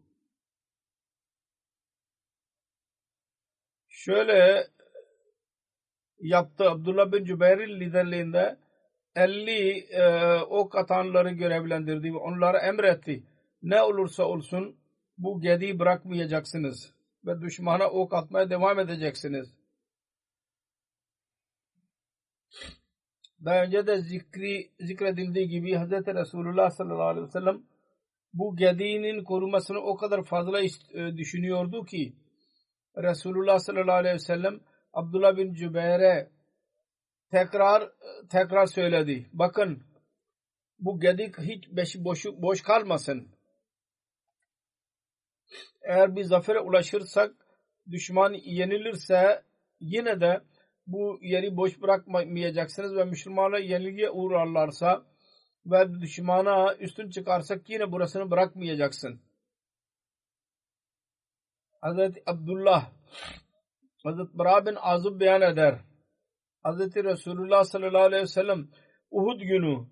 Şöyle 3.87 4.67
yaptı 6.19 6.69
Abdullah 6.69 7.11
bin 7.11 7.25
Cübeyr'in 7.25 7.79
liderliğinde 7.79 8.57
50 9.15 9.51
e, 9.79 10.35
ok 10.41 10.75
atanları 10.75 11.29
görevlendirdi 11.29 12.13
ve 12.13 12.17
onlara 12.17 12.59
emretti. 12.59 13.23
Ne 13.61 13.81
olursa 13.81 14.23
olsun 14.23 14.75
bu 15.17 15.41
gediği 15.41 15.79
bırakmayacaksınız 15.79 16.93
ve 17.25 17.41
düşmana 17.41 17.89
ok 17.89 18.13
atmaya 18.13 18.49
devam 18.49 18.79
edeceksiniz. 18.79 19.53
Daha 23.45 23.63
önce 23.63 23.87
de 23.87 24.01
zikri, 24.01 24.71
zikredildiği 24.79 25.49
gibi 25.49 25.75
Hz. 25.75 25.91
Resulullah 25.91 26.69
sallallahu 26.69 27.07
aleyhi 27.07 27.27
ve 27.27 27.31
sellem 27.31 27.63
bu 28.33 28.55
gediğinin 28.55 29.23
korumasını 29.23 29.79
o 29.79 29.97
kadar 29.97 30.23
fazla 30.23 30.61
e, 30.61 31.17
düşünüyordu 31.17 31.85
ki 31.85 32.13
Resulullah 32.97 33.59
sallallahu 33.59 33.95
aleyhi 33.95 34.15
ve 34.15 34.19
sellem 34.19 34.59
Abdullah 34.93 35.37
bin 35.37 35.53
Cübeyr'e 35.53 36.29
tekrar 37.31 37.89
tekrar 38.29 38.65
söyledi. 38.65 39.29
Bakın 39.33 39.83
bu 40.79 40.99
gedik 40.99 41.39
hiç 41.39 41.69
boş, 41.97 42.25
boş 42.25 42.61
kalmasın. 42.61 43.27
Eğer 45.81 46.15
bir 46.15 46.23
zafere 46.23 46.59
ulaşırsak 46.59 47.35
düşman 47.91 48.33
yenilirse 48.33 49.43
yine 49.79 50.21
de 50.21 50.41
bu 50.87 51.19
yeri 51.21 51.57
boş 51.57 51.81
bırakmayacaksınız 51.81 52.95
ve 52.95 53.05
Müslümanlar 53.05 53.59
yenilgiye 53.59 54.09
uğrarlarsa 54.09 55.05
ve 55.65 55.93
düşmana 56.01 56.75
üstün 56.75 57.09
çıkarsak 57.09 57.69
yine 57.69 57.91
burasını 57.91 58.31
bırakmayacaksın. 58.31 59.21
Hazreti 61.81 62.23
Abdullah 62.25 62.91
Hazreti 64.03 64.37
Bara 64.37 64.65
bin 64.65 64.75
Azub 64.75 65.19
beyan 65.19 65.41
eder. 65.41 65.79
Hazreti 66.63 67.03
Resulullah 67.03 67.63
sallallahu 67.63 68.03
aleyhi 68.03 68.23
ve 68.23 68.27
sellem 68.27 68.67
Uhud 69.11 69.41
günü 69.41 69.87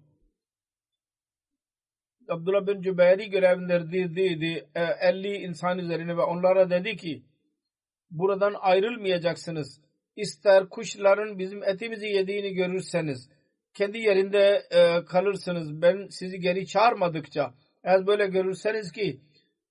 Abdullah 2.32 2.68
bin 2.68 2.82
Cübeyri 2.82 3.30
görevlendirdi 3.30 4.68
50 4.76 5.28
e, 5.28 5.40
insan 5.40 5.80
üzerine 5.80 6.18
ve 6.18 6.22
onlara 6.22 6.70
dedi 6.70 6.96
ki 6.96 7.24
buradan 8.12 8.54
ayrılmayacaksınız. 8.60 9.82
İster 10.16 10.70
kuşların 10.70 11.40
bizim 11.40 11.64
etimizi 11.64 12.08
yediğini 12.08 12.54
görürseniz 12.54 13.30
kendi 13.74 13.98
yerinde 13.98 14.68
e, 14.72 15.06
kalırsınız. 15.06 15.82
Ben 15.82 16.08
sizi 16.08 16.40
geri 16.40 16.68
çağırmadıkça 16.68 17.54
eğer 17.84 18.08
böyle 18.08 18.28
görürseniz 18.28 18.92
ki 18.92 19.22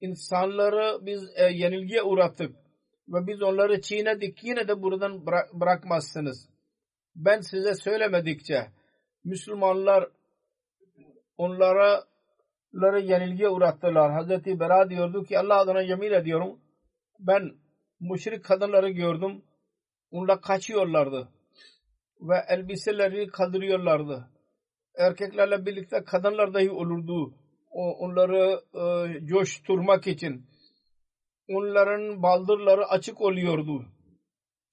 insanları 0.00 1.06
biz 1.06 1.30
e, 1.36 1.44
yenilgiye 1.44 2.02
uğrattık 2.02 2.56
ve 3.08 3.26
biz 3.26 3.42
onları 3.42 3.80
çiğnedik 3.80 4.44
yine 4.44 4.68
de 4.68 4.82
buradan 4.82 5.26
bırak, 5.26 5.54
bırakmazsınız. 5.54 6.48
Ben 7.16 7.40
size 7.40 7.74
söylemedikçe 7.74 8.66
Müslümanlar 9.24 10.08
onlara 11.36 12.09
ları 12.74 13.00
yenilgiye 13.00 13.48
uğrattılar. 13.48 14.12
Hazreti 14.12 14.60
Bera 14.60 14.90
diyordu 14.90 15.24
ki 15.24 15.38
Allah 15.38 15.58
adına 15.58 15.80
yemin 15.80 16.12
ediyorum 16.12 16.60
ben 17.20 17.52
müşrik 18.00 18.44
kadınları 18.44 18.90
gördüm. 18.90 19.42
Onlar 20.10 20.40
kaçıyorlardı. 20.40 21.28
Ve 22.20 22.34
elbiselerini 22.48 23.26
kaldırıyorlardı. 23.26 24.30
Erkeklerle 24.94 25.66
birlikte 25.66 26.04
kadınlar 26.04 26.54
dahi 26.54 26.70
olurdu. 26.70 27.34
O, 27.70 27.90
onları 27.90 28.60
e, 28.74 29.26
coşturmak 29.26 30.06
için 30.06 30.46
onların 31.48 32.22
baldırları 32.22 32.86
açık 32.86 33.20
oluyordu. 33.20 33.84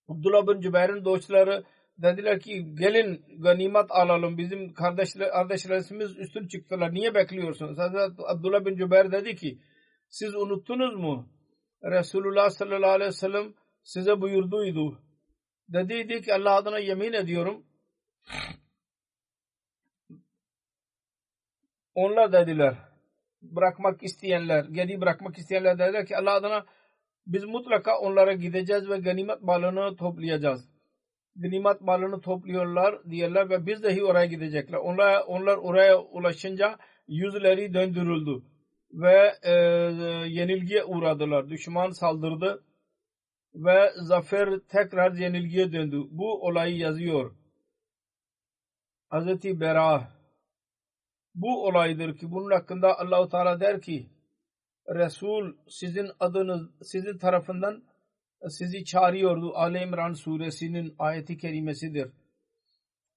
Abdullah 0.10 0.47
bin 0.47 0.62
Cübeyr'in 0.62 1.05
dostları 1.05 1.63
dediler 1.97 2.39
ki 2.39 2.75
gelin 2.75 3.25
ganimet 3.39 3.86
alalım. 3.89 4.38
Bizim 4.38 4.73
kardeşler, 4.73 5.31
kardeşlerimiz 5.31 6.17
üstün 6.17 6.47
çıktılar. 6.47 6.93
Niye 6.93 7.15
bekliyorsunuz? 7.15 7.77
Hazreti 7.77 8.21
Abdullah 8.27 8.65
bin 8.65 8.75
Cübeyr 8.75 9.12
dedi 9.12 9.36
ki 9.36 9.60
siz 10.10 10.36
unuttunuz 10.36 10.95
mu? 10.95 11.29
Resulullah 11.83 12.49
sallallahu 12.49 12.91
aleyhi 12.91 13.10
ve 13.10 13.15
sellem 13.15 13.53
size 13.83 14.21
buyurduydu. 14.21 15.01
Dediydi 15.69 16.21
ki 16.21 16.33
Allah 16.33 16.55
adına 16.55 16.79
yemin 16.79 17.13
ediyorum. 17.13 17.65
Onlar 21.95 22.31
dediler 22.31 22.77
bırakmak 23.41 24.03
isteyenler, 24.03 24.65
geri 24.65 25.01
bırakmak 25.01 25.38
isteyenler 25.38 25.79
dediler 25.79 26.05
ki 26.05 26.17
Allah 26.17 26.33
adına 26.33 26.65
biz 27.27 27.43
mutlaka 27.43 27.99
onlara 27.99 28.33
gideceğiz 28.33 28.89
ve 28.89 28.97
ganimet 28.97 29.41
malını 29.41 29.95
toplayacağız. 29.95 30.76
Ganimet 31.38 31.82
malını 31.82 32.21
topluyorlar 32.21 33.10
diyorlar 33.10 33.50
ve 33.50 33.65
biz 33.65 33.84
dahi 33.84 34.04
oraya 34.04 34.26
gidecekler. 34.26 34.78
Onlar, 34.78 35.23
onlar 35.28 35.58
oraya 35.58 36.02
ulaşınca 36.02 36.78
yüzleri 37.08 37.73
döndürüldü 37.73 38.43
ve 38.91 39.34
e, 39.43 39.54
yenilgiye 40.28 40.84
uğradılar. 40.84 41.50
Düşman 41.50 41.91
saldırdı 41.91 42.63
ve 43.56 43.91
zafer 43.95 44.60
tekrar 44.60 45.13
yenilgiye 45.13 45.71
döndü. 45.71 46.04
Bu 46.10 46.45
olayı 46.47 46.78
yazıyor. 46.78 47.36
Hazreti 49.10 49.60
Bera 49.60 50.12
bu 51.36 51.65
olaydır 51.67 52.17
ki 52.17 52.32
bunun 52.32 52.52
hakkında 52.52 53.00
Allahu 53.00 53.30
Teala 53.30 53.60
der 53.60 53.82
ki 53.82 54.10
Resul 54.89 55.54
sizin 55.69 56.10
adınız 56.19 56.69
sizin 56.82 57.17
tarafından 57.17 57.84
sizi 58.50 58.86
çağırıyordu. 58.86 59.52
Ali 59.56 59.80
İmran 59.80 60.13
suresinin 60.13 60.95
ayeti 61.00 61.38
kerimesidir. 61.38 62.12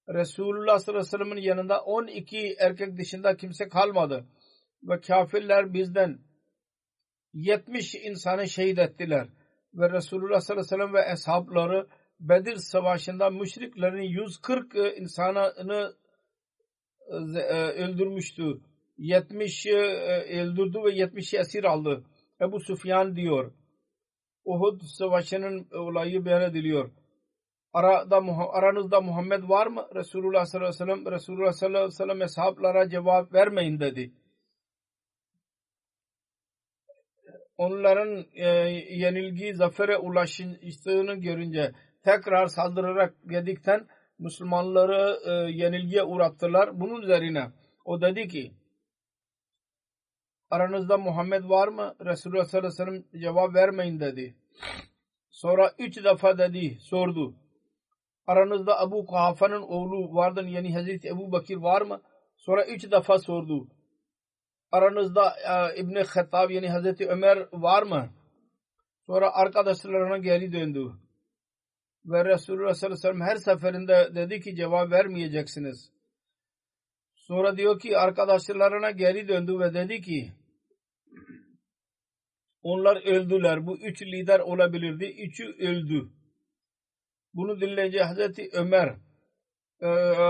Resulullah 0.08 0.78
sallallahu 0.78 1.00
aleyhi 1.00 1.14
ve 1.14 1.24
sellem'in 1.24 1.42
yanında 1.42 1.80
12 1.80 2.56
erkek 2.58 2.96
dışında 2.98 3.36
kimse 3.36 3.68
kalmadı. 3.68 4.24
Ve 4.82 5.00
kafirler 5.00 5.72
bizden 5.74 6.18
70 7.32 7.94
insanı 7.94 8.48
şehit 8.48 8.78
ettiler. 8.78 9.28
ve 9.74 9.92
Resulullah 9.92 10.40
sallallahu 10.40 10.74
aleyhi 10.74 10.82
ve 10.82 10.94
sellem 10.94 10.94
ve 10.94 11.12
eshabları 11.12 11.86
Bedir 12.20 12.56
savaşında 12.56 13.30
müşriklerin 13.30 14.02
140 14.02 14.74
insanını 14.74 15.94
öldürmüştü. 17.76 18.60
70 18.98 19.66
öldürdü 19.66 20.78
ve 20.84 20.94
70 20.94 21.34
esir 21.34 21.64
aldı. 21.64 22.04
Ebu 22.40 22.60
Sufyan 22.60 23.16
diyor. 23.16 23.52
Uhud 24.44 24.80
savaşının 24.80 25.68
olayı 25.72 26.24
beyan 26.24 26.42
ediliyor. 26.42 26.90
Arada, 27.72 28.16
aranızda 28.52 29.00
Muhammed 29.00 29.48
var 29.48 29.66
mı? 29.66 29.88
Resulullah 29.94 30.44
sallallahu 30.44 30.68
aleyhi 30.68 30.90
ve 30.90 31.02
sellem 31.02 31.12
Resulullah 31.12 31.52
sallallahu 31.52 31.78
aleyhi 31.78 31.92
ve 31.92 32.04
sellem 32.04 32.20
hesaplara 32.20 32.88
cevap 32.88 33.32
vermeyin 33.34 33.80
dedi. 33.80 34.12
Onların 37.56 38.24
e, 38.34 38.46
yenilgi 38.90 39.54
zafere 39.54 39.96
ulaştığını 39.96 41.14
görünce 41.14 41.72
tekrar 42.04 42.46
saldırarak 42.46 43.14
yedikten 43.30 43.86
Müslümanları 44.18 45.18
e, 45.24 45.52
yenilgiye 45.52 46.02
uğrattılar. 46.02 46.80
Bunun 46.80 47.02
üzerine 47.02 47.50
o 47.84 48.00
dedi 48.00 48.28
ki 48.28 48.52
aranızda 50.50 50.98
Muhammed 50.98 51.48
var 51.48 51.68
mı? 51.68 51.94
Resulullah 52.04 52.44
sallallahu 52.44 52.82
aleyhi 52.82 52.90
ve 52.90 53.02
sellem 53.10 53.22
cevap 53.22 53.54
vermeyin 53.54 54.00
dedi. 54.00 54.34
Sonra 55.30 55.72
üç 55.78 56.04
defa 56.04 56.38
dedi, 56.38 56.78
sordu. 56.80 57.34
Aranızda 58.26 58.80
Abu 58.80 59.06
Kuhafa'nın 59.06 59.62
oğlu 59.62 60.14
vardır 60.14 60.44
yani 60.44 60.74
Hazreti 60.74 61.08
Ebu 61.08 61.32
Bakir 61.32 61.56
var 61.56 61.82
mı? 61.82 62.02
Sonra 62.36 62.64
üç 62.66 62.90
defa 62.90 63.18
sordu. 63.18 63.68
Aranızda 64.72 65.34
e, 65.48 65.80
İbni 65.80 66.02
Khattab 66.02 66.50
yani 66.50 66.68
Hazreti 66.68 67.08
Ömer 67.08 67.48
var 67.52 67.82
mı? 67.82 68.10
Sonra 69.06 69.32
arkadaşlarına 69.32 70.18
geri 70.18 70.52
döndü. 70.52 70.92
Ve 72.04 72.24
Resulullah 72.24 72.74
sallallahu 72.74 72.98
aleyhi 72.98 73.14
ve 73.14 73.18
sellem 73.18 73.20
her 73.20 73.36
seferinde 73.36 74.14
dedi 74.14 74.40
ki 74.40 74.56
cevap 74.56 74.90
vermeyeceksiniz. 74.90 75.92
Sonra 77.14 77.56
diyor 77.56 77.80
ki 77.80 77.98
arkadaşlarına 77.98 78.90
geri 78.90 79.28
döndü 79.28 79.58
ve 79.58 79.74
dedi 79.74 80.00
ki 80.00 80.32
onlar 82.62 82.96
öldüler. 83.06 83.66
Bu 83.66 83.78
üç 83.78 84.02
lider 84.02 84.40
olabilirdi. 84.40 85.04
Üçü 85.04 85.44
öldü. 85.44 86.10
Bunu 87.34 87.60
dinleyince 87.60 88.02
Hazreti 88.02 88.50
Ömer 88.52 88.96
e, 89.80 89.88
e, 89.88 90.28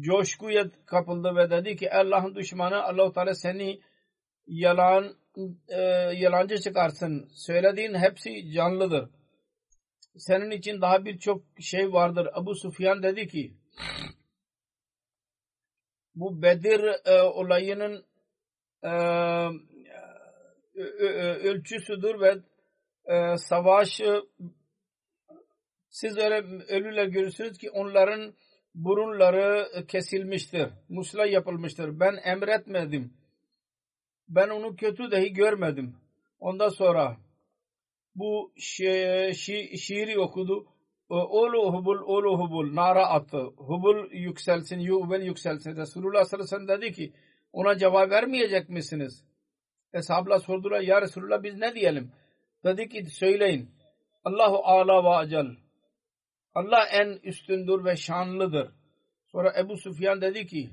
coşkuya 0.00 0.70
kapıldı 0.86 1.36
ve 1.36 1.50
dedi 1.50 1.76
ki 1.76 1.92
Allah'ın 1.92 2.34
düşmanı 2.34 2.82
allah 2.82 3.12
Teala 3.12 3.34
seni 3.34 3.80
yalan 4.46 5.16
e, 5.68 5.80
yalancı 6.16 6.58
çıkarsın. 6.58 7.28
Söylediğin 7.32 7.94
hepsi 7.94 8.52
canlıdır. 8.52 9.10
Senin 10.16 10.50
için 10.50 10.80
daha 10.80 11.04
birçok 11.04 11.42
şey 11.60 11.92
vardır. 11.92 12.28
Abu 12.32 12.54
Sufyan 12.54 13.02
dedi 13.02 13.28
ki 13.28 13.54
bu 16.14 16.42
Bedir 16.42 16.80
e, 17.04 17.22
olayının 17.22 18.04
e, 18.84 18.90
ölçüsüdür 21.44 22.20
ve 22.20 22.36
e, 23.14 23.36
savaş 23.36 24.00
siz 25.88 26.18
öyle 26.18 26.36
ölüler 26.68 27.06
görürsünüz 27.06 27.58
ki 27.58 27.70
onların 27.70 28.34
burunları 28.74 29.68
kesilmiştir. 29.88 30.68
Musla 30.88 31.26
yapılmıştır. 31.26 32.00
Ben 32.00 32.16
emretmedim. 32.24 33.12
Ben 34.28 34.48
onu 34.48 34.76
kötü 34.76 35.10
dahi 35.10 35.32
görmedim. 35.32 35.96
Ondan 36.40 36.68
sonra 36.68 37.16
bu 38.14 38.52
şi 38.56 39.30
şi 39.36 39.78
şiiri 39.78 40.18
okudu. 40.18 40.66
Olu 41.08 41.72
hubul, 41.72 41.98
olu 41.98 42.38
hubul, 42.38 42.74
nara 42.74 43.06
attı. 43.06 43.38
Hubul 43.56 44.12
yükselsin, 44.12 44.78
yubel 44.78 45.22
yükselsin. 45.22 45.76
Resulullah 45.76 46.24
sallallahu 46.24 46.56
aleyhi 46.56 46.62
ve 46.62 46.66
sellem 46.66 46.82
dedi 46.82 46.92
ki 46.92 47.12
ona 47.52 47.78
cevap 47.78 48.10
vermeyecek 48.10 48.68
misiniz? 48.68 49.24
Eshabla 49.92 50.38
sordular 50.38 50.80
ya 50.80 51.02
Resulullah 51.02 51.42
biz 51.42 51.58
ne 51.58 51.74
diyelim? 51.74 52.12
Dedi 52.64 52.88
ki 52.88 53.04
söyleyin. 53.04 53.70
Allahu 54.24 54.56
ala 54.64 55.04
ve 55.04 55.08
acel. 55.08 55.56
Allah 56.54 56.86
en 56.86 57.18
üstündür 57.22 57.84
ve 57.84 57.96
şanlıdır. 57.96 58.72
Sonra 59.32 59.54
Ebu 59.58 59.76
Sufyan 59.76 60.20
dedi 60.20 60.46
ki 60.46 60.70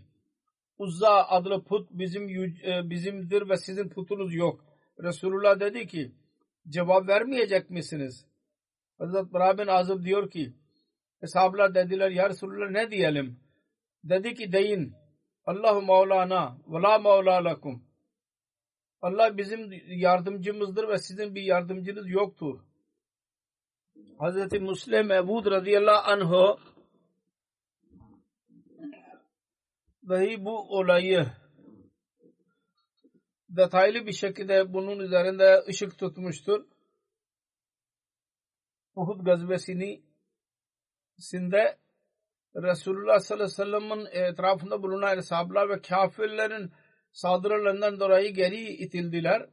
Uzza 0.78 1.24
adlı 1.24 1.64
put 1.64 1.90
bizim 1.92 2.30
e, 2.30 2.90
bizimdir 2.90 3.50
ve 3.50 3.58
sizin 3.58 3.90
putunuz 3.90 4.36
yok. 4.36 4.66
Resulullah 5.04 5.60
dedi 5.60 5.88
ki 5.88 6.12
cevap 6.70 7.08
vermeyecek 7.08 7.70
misiniz? 7.70 8.26
Hazret 8.98 9.34
Bara 9.34 9.58
bin 9.58 9.68
Azib 9.68 10.04
diyor 10.04 10.30
ki 10.30 10.54
Eshablar 11.22 11.76
dediler 11.76 12.12
ya 12.12 12.30
Resulullah 12.30 12.70
ne 12.70 12.92
diyelim? 12.92 13.40
Dedi 14.04 14.34
ki 14.34 14.52
deyin 14.52 14.94
Allahu 15.46 15.82
Mevlana 15.82 16.58
ve 16.68 16.82
la 16.82 17.00
Mevla 17.00 17.44
lakum. 17.44 17.87
Allah 19.02 19.38
bizim 19.38 19.72
yardımcımızdır 19.88 20.88
ve 20.88 20.98
sizin 20.98 21.36
bir 21.36 21.42
yardımcınız 21.42 22.10
yoktur. 22.10 22.60
Hazreti 24.20 24.60
Müslim 24.60 25.12
Ebud 25.12 25.46
radıyallahu 25.46 26.12
anh'ı 26.12 26.58
dahi 30.10 30.46
bu 30.46 30.78
olayı 30.78 31.28
detaylı 33.50 34.08
bir 34.08 34.14
şekilde 34.14 34.74
bunun 34.74 35.00
üzerinde 35.00 35.64
ışık 35.68 35.98
tutmuştur. 35.98 36.66
Uhud 38.96 39.26
gazvesini 39.26 40.04
sinde 41.18 41.78
Resulullah 42.56 43.20
sallallahu 43.20 43.62
aleyhi 43.64 43.82
ve 43.82 43.82
sellem'in 43.82 44.06
etrafında 44.06 44.84
bulunan 44.84 45.20
sahabeler 45.20 45.70
ve 45.70 45.82
kafirlerin 45.82 46.72
saldırılarından 47.18 48.00
dolayı 48.00 48.34
geri 48.34 48.64
itildiler. 48.64 49.46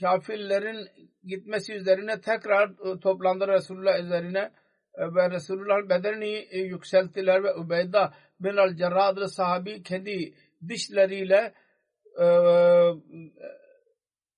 Kafirlerin 0.00 0.88
gitmesi 1.24 1.74
üzerine 1.74 2.20
tekrar 2.20 2.68
e, 2.68 3.00
toplandı 3.00 3.48
Resulullah 3.48 4.04
üzerine 4.04 4.52
e, 4.94 5.14
ve 5.14 5.30
Resulullah 5.30 5.88
bedenini 5.88 6.46
e, 6.50 6.58
yükselttiler 6.58 7.44
ve 7.44 7.54
Ubeyda 7.54 8.14
bin 8.40 8.56
al-Cerrah 8.56 9.06
adlı 9.06 9.28
sahabi 9.28 9.82
kendi 9.82 10.34
dişleriyle 10.68 11.54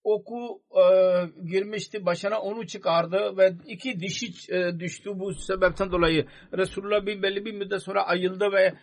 oku 0.05 0.63
e, 0.71 0.85
girmişti 1.51 2.07
başına 2.07 2.41
onu 2.41 2.67
çıkardı 2.67 3.37
ve 3.37 3.53
iki 3.67 4.01
dişi 4.01 4.27
düştü 4.81 5.11
bu 5.15 5.35
sebepten 5.35 5.93
dolayı 5.93 6.27
Resulullah 6.53 7.07
bir 7.07 7.23
belli 7.23 7.45
bir 7.45 7.53
müddet 7.53 7.83
sonra 7.83 8.07
ayıldı 8.07 8.53
ve 8.53 8.75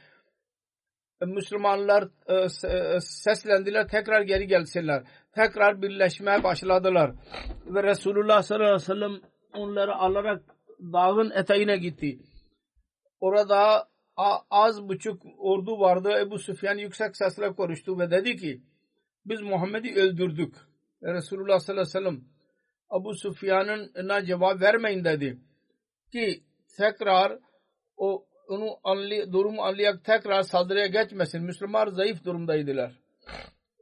Müslümanlar 1.25 2.07
e, 2.27 2.35
e, 2.35 2.99
seslendiler 2.99 3.87
tekrar 3.87 4.21
geri 4.21 4.47
gelsinler. 4.47 5.03
Tekrar 5.35 5.81
birleşmeye 5.81 6.43
başladılar. 6.43 7.11
Ve 7.65 7.83
Resulullah 7.83 8.41
sallallahu 8.41 8.67
aleyhi 8.67 8.81
ve 8.81 8.85
sellem 8.85 9.21
onları 9.53 9.95
alarak 9.95 10.41
dağın 10.79 11.31
eteğine 11.31 11.77
gitti. 11.77 12.19
Orada 13.19 13.87
az 14.49 14.89
buçuk 14.89 15.21
ordu 15.37 15.79
vardı. 15.79 16.11
Ebu 16.19 16.39
Süfyan 16.39 16.77
yüksek 16.77 17.17
sesle 17.17 17.53
konuştu 17.53 17.99
ve 17.99 18.11
dedi 18.11 18.35
ki 18.35 18.61
biz 19.25 19.41
Muhammed'i 19.41 19.95
öldürdük. 19.95 20.55
Resulullah 21.03 21.59
sallallahu 21.59 21.81
aleyhi 21.81 22.05
ve 22.05 22.11
sellem 22.11 22.21
Ebu 23.01 23.13
Süfyan'ın 23.13 24.25
cevap 24.25 24.61
vermeyin 24.61 25.03
dedi. 25.03 25.37
Ki 26.11 26.43
tekrar 26.77 27.39
o 27.97 28.25
onu 28.51 28.77
anlay 28.83 29.31
durumu 29.31 29.61
anlayarak 29.61 30.05
tekrar 30.05 30.41
saldırıya 30.41 30.87
geçmesin. 30.87 31.43
Müslümanlar 31.43 31.87
zayıf 31.87 32.25
durumdaydılar. 32.25 32.99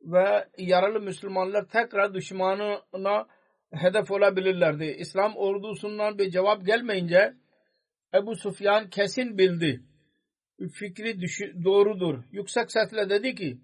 Ve 0.01 0.47
yaralı 0.57 0.99
Müslümanlar 0.99 1.67
tekrar 1.67 2.13
düşmanına 2.13 3.27
hedef 3.71 4.11
olabilirlerdi. 4.11 4.85
İslam 4.85 5.35
ordusundan 5.35 6.17
bir 6.17 6.31
cevap 6.31 6.65
gelmeyince 6.65 7.33
Ebu 8.13 8.35
Sufyan 8.35 8.89
kesin 8.89 9.37
bildi. 9.37 9.83
Fikri 10.73 11.21
doğrudur. 11.63 12.23
Yüksek 12.31 12.71
sesle 12.71 13.09
dedi 13.09 13.35
ki 13.35 13.57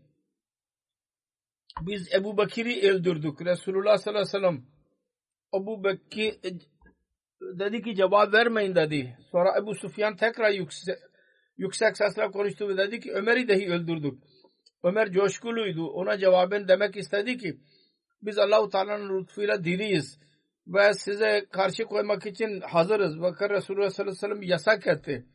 biz 1.82 2.14
Ebu 2.14 2.38
Bakir'i 2.38 2.92
öldürdük. 2.92 3.42
Resulullah 3.42 3.98
sallallahu 3.98 4.22
aleyhi 4.22 4.38
ve 4.38 4.40
sellem 4.40 4.66
Ebu 5.56 5.84
Bekir 5.84 6.40
dedi 7.60 7.82
ki 7.82 7.96
cevap 7.96 8.34
vermeyin 8.34 8.76
dedi. 8.76 9.18
Sonra 9.32 9.58
Ebu 9.60 9.76
Sufyan 9.76 10.16
tekrar 10.16 10.52
yüksek, 10.52 10.98
yüksek 11.58 11.98
sesle 11.98 12.32
konuştu 12.32 12.70
ve 12.70 12.78
dedi 12.78 13.00
ki 13.00 13.14
Ömer'i 13.14 13.48
dahi 13.48 13.70
öldürdük. 13.70 14.24
Ömer 14.84 15.12
coşkuluydu. 15.12 15.88
Ona 15.88 16.18
cevaben 16.18 16.68
demek 16.68 16.98
istedi 16.98 17.38
ki 17.38 17.58
biz 18.22 18.38
Allah-u 18.38 18.70
Teala'nın 18.70 19.20
lütfuyla 19.20 19.64
diriyiz 19.64 20.20
ve 20.68 20.94
size 20.94 21.46
karşı 21.52 21.84
koymak 21.84 22.26
için 22.26 22.62
hazırız. 22.62 23.22
Bakır 23.22 23.50
Resulullah 23.50 23.90
sallallahu 23.90 24.12
aleyhi 24.12 24.32
ve 24.32 24.36
sellem 24.36 24.50
yasak 24.50 24.88
etti. 24.88 25.26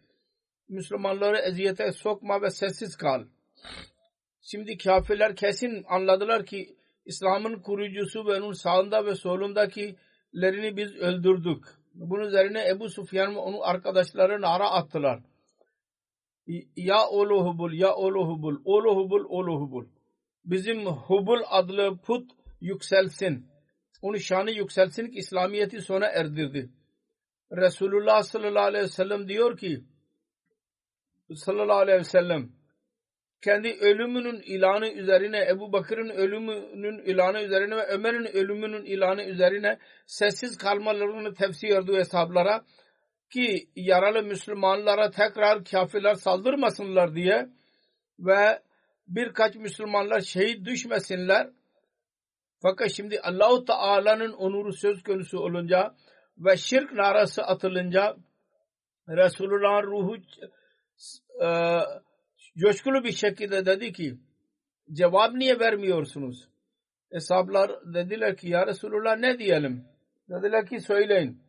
Müslümanları 0.69 1.39
eziyete 1.39 1.93
sokma 1.93 2.43
ve 2.43 2.51
sessiz 2.51 2.97
kal. 2.97 3.25
Şimdi 4.43 4.79
kafirler 4.79 5.37
kesin 5.37 5.85
anladılar 5.89 6.47
ki 6.47 6.77
İslam'ın 7.05 7.63
kurucusu 7.63 8.27
ve 8.27 8.41
onun 8.41 8.53
sağında 8.53 9.07
ve 9.07 9.15
solundaki 9.15 9.97
Kafirlerini 10.33 10.77
biz 10.77 10.97
öldürdük. 10.97 11.65
Bunun 11.95 12.27
üzerine 12.27 12.69
Ebu 12.69 12.89
Sufyan 12.89 13.35
ve 13.35 13.39
onun 13.39 13.61
arkadaşları 13.61 14.41
nara 14.41 14.71
attılar. 14.71 15.21
Ya 16.77 17.07
oğlu 17.07 17.45
Hubul, 17.45 17.73
ya 17.73 17.95
oğlu 17.95 18.29
Hubul, 18.29 18.57
oğlu 18.65 18.97
Hubul, 18.97 19.25
oğlu 19.29 19.61
Hubul. 19.61 19.85
Bizim 20.45 20.87
Hubul 20.87 21.41
adlı 21.51 21.99
put 21.99 22.31
yükselsin. 22.61 23.47
Onun 24.03 24.17
şanı 24.17 24.51
yükselsin 24.51 25.07
ki 25.07 25.19
İslamiyet'i 25.19 25.83
sona 25.83 26.07
erdirdi. 26.07 26.71
Resulullah 27.53 28.23
sallallahu 28.23 28.65
aleyhi 28.65 28.85
ve 28.85 28.89
sellem 28.89 29.29
diyor 29.29 29.57
ki 29.57 29.85
sallallahu 31.35 31.77
aleyhi 31.77 31.99
ve 31.99 32.05
sellem 32.05 32.53
kendi 33.43 33.69
ölümünün 33.81 34.41
ilanı 34.41 34.89
üzerine 34.89 35.47
Ebu 35.51 35.73
Bakır'ın 35.73 36.09
ölümünün 36.09 36.99
ilanı 36.99 37.43
üzerine 37.43 37.77
ve 37.77 37.87
Ömer'in 37.87 38.37
ölümünün 38.37 38.85
ilanı 38.85 39.23
üzerine 39.23 39.79
sessiz 40.07 40.57
kalmalarını 40.57 41.35
tavsiye 41.35 41.77
ediyor 41.77 41.99
hesaplara 41.99 42.65
ki 43.31 43.69
yaralı 43.77 44.23
Müslümanlara 44.23 45.11
tekrar 45.11 45.65
kafirler 45.65 46.15
saldırmasınlar 46.15 47.15
diye 47.15 47.49
ve 48.19 48.63
birkaç 49.09 49.57
Müslümanlar 49.57 50.21
şehit 50.21 50.67
düşmesinler. 50.67 51.51
Fakat 52.63 52.91
şimdi 52.91 53.21
Allahu 53.21 53.65
Teala'nın 53.65 54.33
onuru 54.33 54.73
söz 54.73 55.03
konusu 55.03 55.39
olunca 55.39 55.95
ve 56.39 56.57
şirk 56.57 56.93
narası 56.93 57.43
atılınca 57.43 58.17
Resulullah'ın 59.09 59.87
ruhu 59.87 60.17
e, 61.43 61.49
coşkulu 62.59 63.05
bir 63.05 63.13
şekilde 63.13 63.67
dedi 63.67 63.93
ki 63.93 64.19
cevap 64.93 65.35
niye 65.35 65.61
vermiyorsunuz? 65.61 66.49
Hesaplar 67.13 67.95
dediler 67.95 68.37
ki 68.37 68.49
ya 68.49 68.67
Resulullah 68.67 69.19
ne 69.19 69.39
diyelim? 69.39 69.85
Dediler 70.29 70.67
ki 70.67 70.81
söyleyin. 70.81 71.43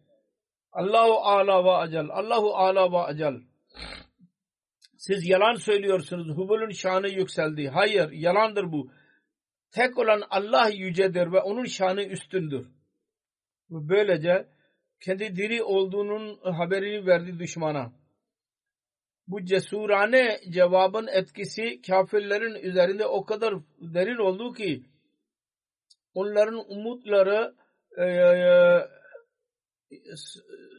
Allahu 0.72 1.14
ala 1.14 1.66
ve 1.66 1.72
acal. 1.72 2.10
Allahu 2.10 2.56
ala 2.56 2.92
ve 2.92 2.98
acal. 2.98 3.42
Siz 4.98 5.30
yalan 5.30 5.56
söylüyorsunuz. 5.56 6.30
Hubul'un 6.30 6.70
şanı 6.70 7.10
yükseldi. 7.10 7.68
Hayır, 7.68 8.12
yalandır 8.12 8.72
bu. 8.72 8.92
Tek 9.72 9.98
olan 9.98 10.24
Allah 10.30 10.70
yücedir 10.70 11.32
ve 11.32 11.40
onun 11.40 11.66
şanı 11.66 12.04
üstündür. 12.04 12.68
Böylece 13.70 14.48
kendi 15.00 15.36
diri 15.36 15.64
olduğunun 15.64 16.52
haberini 16.52 17.06
verdi 17.06 17.40
düşmana. 17.40 17.94
Bu 19.32 19.46
cesurane 19.46 20.40
cevabın 20.50 21.08
etkisi 21.08 21.82
kafirlerin 21.82 22.56
üzerinde 22.56 23.06
o 23.06 23.26
kadar 23.26 23.54
derin 23.80 24.18
oldu 24.18 24.54
ki 24.54 24.84
onların 26.14 26.72
umutları 26.72 27.56
e, 27.98 28.04
e, 28.04 28.88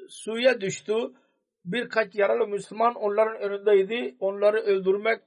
suya 0.08 0.60
düştü. 0.60 0.94
Birkaç 1.64 2.14
yaralı 2.14 2.48
Müslüman 2.48 2.94
onların 2.94 3.42
önündeydi. 3.42 4.16
Onları 4.20 4.60
öldürmek 4.60 5.20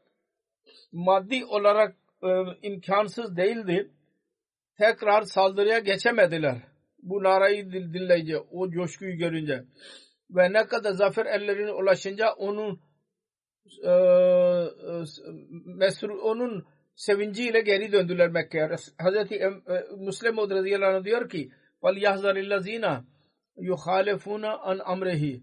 maddi 0.92 1.46
olarak 1.46 1.96
e, 2.24 2.28
imkansız 2.62 3.38
değildi. 3.38 3.92
Tekrar 4.78 5.22
saldırıya 5.22 5.80
geçemediler. 5.80 6.58
Bu 7.04 7.24
narayı 7.24 7.72
dinleyince, 7.72 8.38
o 8.40 8.72
coşkuyu 8.72 9.18
görünce 9.18 9.64
ve 10.30 10.54
ne 10.54 10.66
kadar 10.66 10.92
zafer 10.92 11.26
ellerine 11.26 11.72
ulaşınca 11.72 12.34
onun 12.34 12.80
mesru, 15.65 16.21
onun 16.23 16.67
sevinciyle 16.95 17.61
geri 17.61 17.93
döndüler 17.93 18.29
Mekke'ye. 18.29 18.77
Hazreti 18.99 19.35
e, 19.35 19.51
Müslim 19.97 20.37
radıyallahu 20.37 20.97
anh 20.97 21.05
diyor 21.05 21.29
ki 21.29 21.51
فَلْيَحْزَرِ 21.83 22.37
الَّذ۪ينَ 22.47 23.05
يُخَالِفُونَ 23.57 24.47
an 24.47 24.79
amrehi 24.85 25.43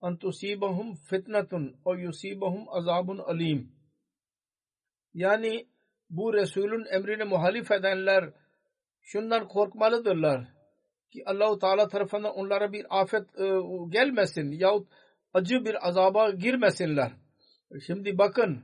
an 0.00 0.16
tusibahum 0.16 0.94
fitnetun 0.94 1.76
o 1.84 1.94
yusibahum 1.94 2.64
azabun 2.68 3.18
alim. 3.18 3.72
Yani 5.14 5.66
bu 6.10 6.34
Resulün 6.34 6.84
emrine 6.90 7.24
muhalif 7.24 7.70
edenler 7.70 8.24
şundan 9.02 9.48
korkmalıdırlar 9.48 10.48
ki 11.12 11.22
Allahu 11.26 11.58
Teala 11.58 11.88
tarafından 11.88 12.34
onlara 12.34 12.72
bir 12.72 12.86
afet 13.00 13.38
e, 13.38 13.44
gelmesin 13.88 14.52
yahut 14.52 14.88
acı 15.34 15.64
bir 15.64 15.88
azaba 15.88 16.30
girmesinler. 16.30 17.12
Şimdi 17.85 18.17
bakın 18.17 18.63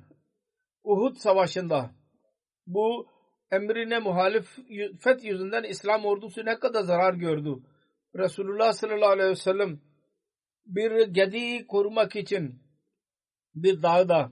Uhud 0.84 1.16
savaşında 1.16 1.92
bu 2.68 3.08
emrine 3.52 4.00
muhalifet 4.00 5.24
yüzünden 5.24 5.64
İslam 5.64 6.06
ordusu 6.06 6.46
ne 6.46 6.60
kadar 6.60 6.82
zarar 6.82 7.14
gördü. 7.14 7.56
Resulullah 8.16 8.74
sallallahu 8.74 9.10
aleyhi 9.10 9.30
ve 9.30 9.36
sellem 9.36 9.80
bir 10.66 11.08
gediği 11.08 11.68
korumak 11.68 12.16
için 12.16 12.60
bir 13.56 13.84
dağda 13.84 14.32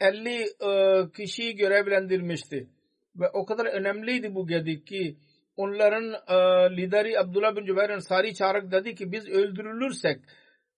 50 0.00 0.30
e, 0.30 1.12
kişiyi 1.16 1.56
görevlendirmişti. 1.56 2.68
Ve 3.16 3.28
o 3.30 3.46
kadar 3.46 3.66
önemliydi 3.66 4.34
bu 4.34 4.46
gedik 4.46 4.86
ki 4.86 5.18
onların 5.56 6.12
e, 6.12 6.36
lideri 6.76 7.18
Abdullah 7.20 7.56
bin 7.56 7.64
Cübeyr 7.64 7.90
Ensari 7.90 8.34
çağırarak 8.34 8.72
dedi 8.72 8.94
ki 8.94 9.12
biz 9.12 9.28
öldürülürsek 9.28 10.20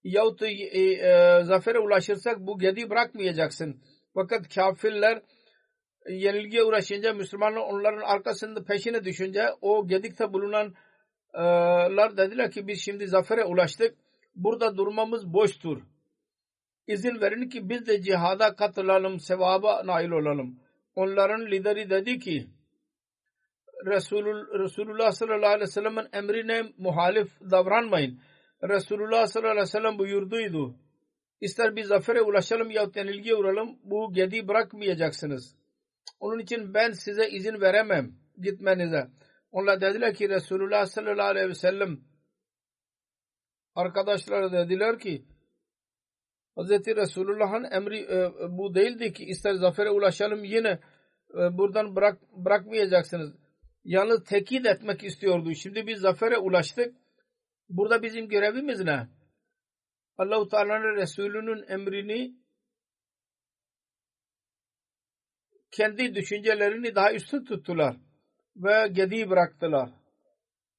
yahut 0.05 0.43
e, 0.43 0.47
e, 0.47 1.43
zafere 1.45 1.79
ulaşırsak 1.79 2.41
bu 2.41 2.59
gedi 2.59 2.91
bırakmayacaksın. 2.91 3.81
Fakat 4.15 4.55
kafirler 4.55 5.23
yenilgiye 6.09 6.65
uğraşınca 6.65 7.13
Müslümanlar 7.13 7.61
onların 7.61 8.03
arkasında 8.03 8.65
peşine 8.65 9.05
düşünce 9.05 9.47
o 9.61 9.87
gedikte 9.89 10.33
bulunanlar 10.33 12.17
dediler 12.17 12.51
ki 12.51 12.67
biz 12.67 12.81
şimdi 12.85 13.07
zafere 13.07 13.45
ulaştık. 13.45 13.95
Burada 14.35 14.77
durmamız 14.77 15.33
boştur. 15.33 15.83
İzin 16.87 17.21
verin 17.21 17.49
ki 17.49 17.69
biz 17.69 17.87
de 17.87 18.03
cihada 18.03 18.55
katılalım, 18.55 19.21
sevaba 19.21 19.87
nail 19.87 20.11
olalım. 20.11 20.61
Onların 20.95 21.47
lideri 21.47 21.91
dedi 21.91 22.19
ki 22.19 22.47
Resulullah 23.87 25.13
sallallahu 25.13 25.47
aleyhi 25.47 25.61
ve 25.61 25.67
sellem'in 25.67 26.09
emrine 26.13 26.63
muhalif 26.79 27.41
davranmayın. 27.51 28.21
Resulullah 28.63 29.27
sallallahu 29.27 29.51
aleyhi 29.51 29.67
ve 29.67 29.71
sellem 29.71 29.99
buyurduydu. 29.99 30.77
İster 31.41 31.77
bir 31.77 31.85
zafere 31.85 32.23
ulaşalım 32.23 32.71
ya 32.71 32.91
yenilgiye 32.95 33.35
uğralım 33.35 33.79
bu 33.83 34.13
gedi 34.13 34.49
bırakmayacaksınız. 34.49 35.57
Onun 36.21 36.39
için 36.39 36.75
ben 36.75 36.91
size 36.91 37.29
izin 37.29 37.61
veremem 37.61 38.13
gitmenize. 38.43 39.09
Onlar 39.53 39.81
dediler 39.81 40.15
ki 40.15 40.29
Resulullah 40.29 40.87
sallallahu 40.87 41.27
aleyhi 41.27 41.49
ve 41.49 41.55
sellem 41.55 42.01
arkadaşlar 43.75 44.53
dediler 44.53 44.99
ki 44.99 45.25
Hz. 46.57 46.71
Resulullah'ın 46.71 47.65
emri 47.65 48.01
e, 48.01 48.31
bu 48.51 48.75
değildi 48.75 49.13
ki 49.13 49.25
ister 49.25 49.55
zafere 49.55 49.91
ulaşalım 49.91 50.45
yine 50.45 50.79
e, 51.35 51.59
buradan 51.59 51.97
bırak, 51.97 52.19
bırakmayacaksınız. 52.33 53.35
Yalnız 53.85 54.25
tekit 54.25 54.67
etmek 54.67 55.05
istiyordu. 55.05 55.55
Şimdi 55.55 55.87
biz 55.87 56.01
zafere 56.01 56.39
ulaştık. 56.39 56.95
Burada 57.69 58.03
bizim 58.03 58.29
görevimiz 58.29 58.81
ne? 58.81 59.09
Allah-u 60.19 60.49
Teala'nın 60.49 60.97
Resulü'nün 60.97 61.65
emrini 61.69 62.35
kendi 65.71 66.15
düşüncelerini 66.15 66.95
daha 66.95 67.13
üstün 67.13 67.45
tuttular 67.45 67.97
ve 68.57 68.89
gedi 68.89 69.31
bıraktılar. 69.31 69.91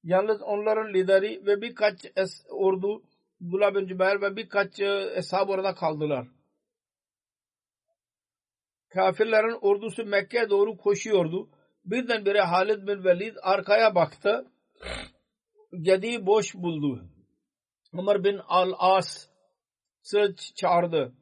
Yalnız 0.02 0.42
onların 0.42 0.94
lideri 0.94 1.46
ve 1.46 1.62
birkaç 1.62 2.06
ordu 2.48 3.02
Abdullah 3.42 3.74
bin 3.74 3.86
Cübeyr 3.86 4.20
ve 4.20 4.36
birkaç 4.36 4.80
eshab 5.14 5.48
orada 5.48 5.74
kaldılar. 5.74 6.28
Kafirlerin 8.88 9.58
ordusu 9.60 10.04
Mekke'ye 10.04 10.50
doğru 10.50 10.76
koşuyordu. 10.76 11.50
Birdenbire 11.84 12.40
Halid 12.40 12.88
bin 12.88 13.04
Velid 13.04 13.36
arkaya 13.42 13.94
baktı. 13.94 14.46
Gedi'yi 15.72 16.26
boş 16.26 16.54
buldu. 16.54 17.04
Ömer 17.92 18.24
bin 18.24 18.40
Al-As 18.48 19.28
çağırdı. 20.54 21.12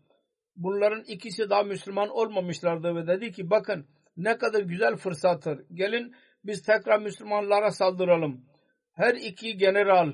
Bunların 0.57 1.05
ikisi 1.05 1.51
daha 1.51 1.63
Müslüman 1.63 2.09
olmamışlardı 2.09 2.95
ve 2.95 3.07
dedi 3.07 3.33
ki 3.33 3.51
bakın 3.51 3.87
ne 4.17 4.39
kadar 4.39 4.61
güzel 4.61 4.97
fırsattır. 4.97 5.65
Gelin 5.75 6.15
biz 6.45 6.63
tekrar 6.63 7.01
Müslümanlara 7.01 7.71
saldıralım. 7.71 8.45
Her 8.93 9.15
iki 9.15 9.57
general 9.57 10.13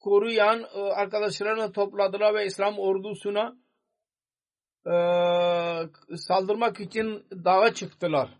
koruyan 0.00 0.60
e, 0.74 0.80
arkadaşlarını 0.80 1.72
topladılar 1.72 2.34
ve 2.34 2.46
İslam 2.46 2.78
ordusuna 2.78 3.56
e, 4.86 4.96
saldırmak 6.16 6.80
için 6.80 7.26
dağa 7.44 7.74
çıktılar. 7.74 8.38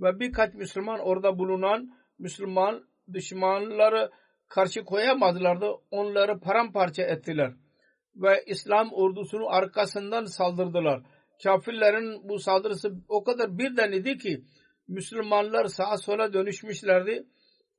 Ve 0.00 0.20
birkaç 0.20 0.54
Müslüman 0.54 1.00
orada 1.00 1.38
bulunan 1.38 1.96
Müslüman 2.18 2.88
düşmanları 3.12 4.10
karşı 4.48 4.84
koyamazlardı. 4.84 5.66
Onları 5.90 6.40
paramparça 6.40 7.02
ettiler. 7.02 7.52
Ve 8.16 8.44
İslam 8.46 8.92
ordusunu 8.92 9.48
arkasından 9.48 10.24
saldırdılar. 10.24 11.02
Kafirlerin 11.42 12.28
bu 12.28 12.38
saldırısı 12.38 12.92
o 13.08 13.24
kadar 13.24 13.58
birden 13.58 13.92
idi 13.92 14.18
ki 14.18 14.44
Müslümanlar 14.88 15.64
sağa 15.64 15.96
sola 15.96 16.32
dönüşmüşlerdi 16.32 17.26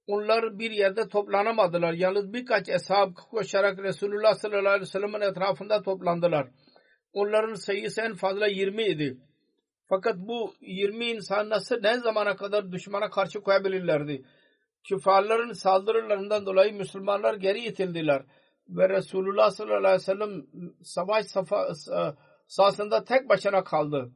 onlar 0.07 0.59
bir 0.59 0.71
yerde 0.71 1.07
toplanamadılar. 1.07 1.93
Yalnız 1.93 2.33
birkaç 2.33 2.69
eshab 2.69 3.13
koşarak 3.13 3.79
Resulullah 3.79 4.33
sallallahu 4.33 4.67
aleyhi 4.67 4.81
ve 4.81 4.85
sellem'in 4.85 5.21
etrafında 5.21 5.81
toplandılar. 5.81 6.47
Onların 7.13 7.53
sayısı 7.53 8.01
en 8.01 8.15
fazla 8.15 8.47
20 8.47 8.83
idi. 8.83 9.17
Fakat 9.89 10.17
bu 10.17 10.53
20 10.61 11.05
insan 11.05 11.49
nasıl 11.49 11.75
ne 11.83 11.99
zamana 11.99 12.35
kadar 12.35 12.71
düşmana 12.71 13.09
karşı 13.09 13.41
koyabilirlerdi? 13.41 14.25
Küffarların 14.87 15.51
saldırılarından 15.51 16.45
dolayı 16.45 16.73
Müslümanlar 16.73 17.33
geri 17.33 17.65
itildiler. 17.65 18.23
Ve 18.69 18.89
Resulullah 18.89 19.51
sallallahu 19.51 19.77
aleyhi 19.77 19.93
ve 19.93 19.99
sellem 19.99 20.45
savaş 20.83 21.25
safa, 21.25 21.73
sahasında 22.47 23.03
tek 23.03 23.29
başına 23.29 23.63
kaldı. 23.63 24.11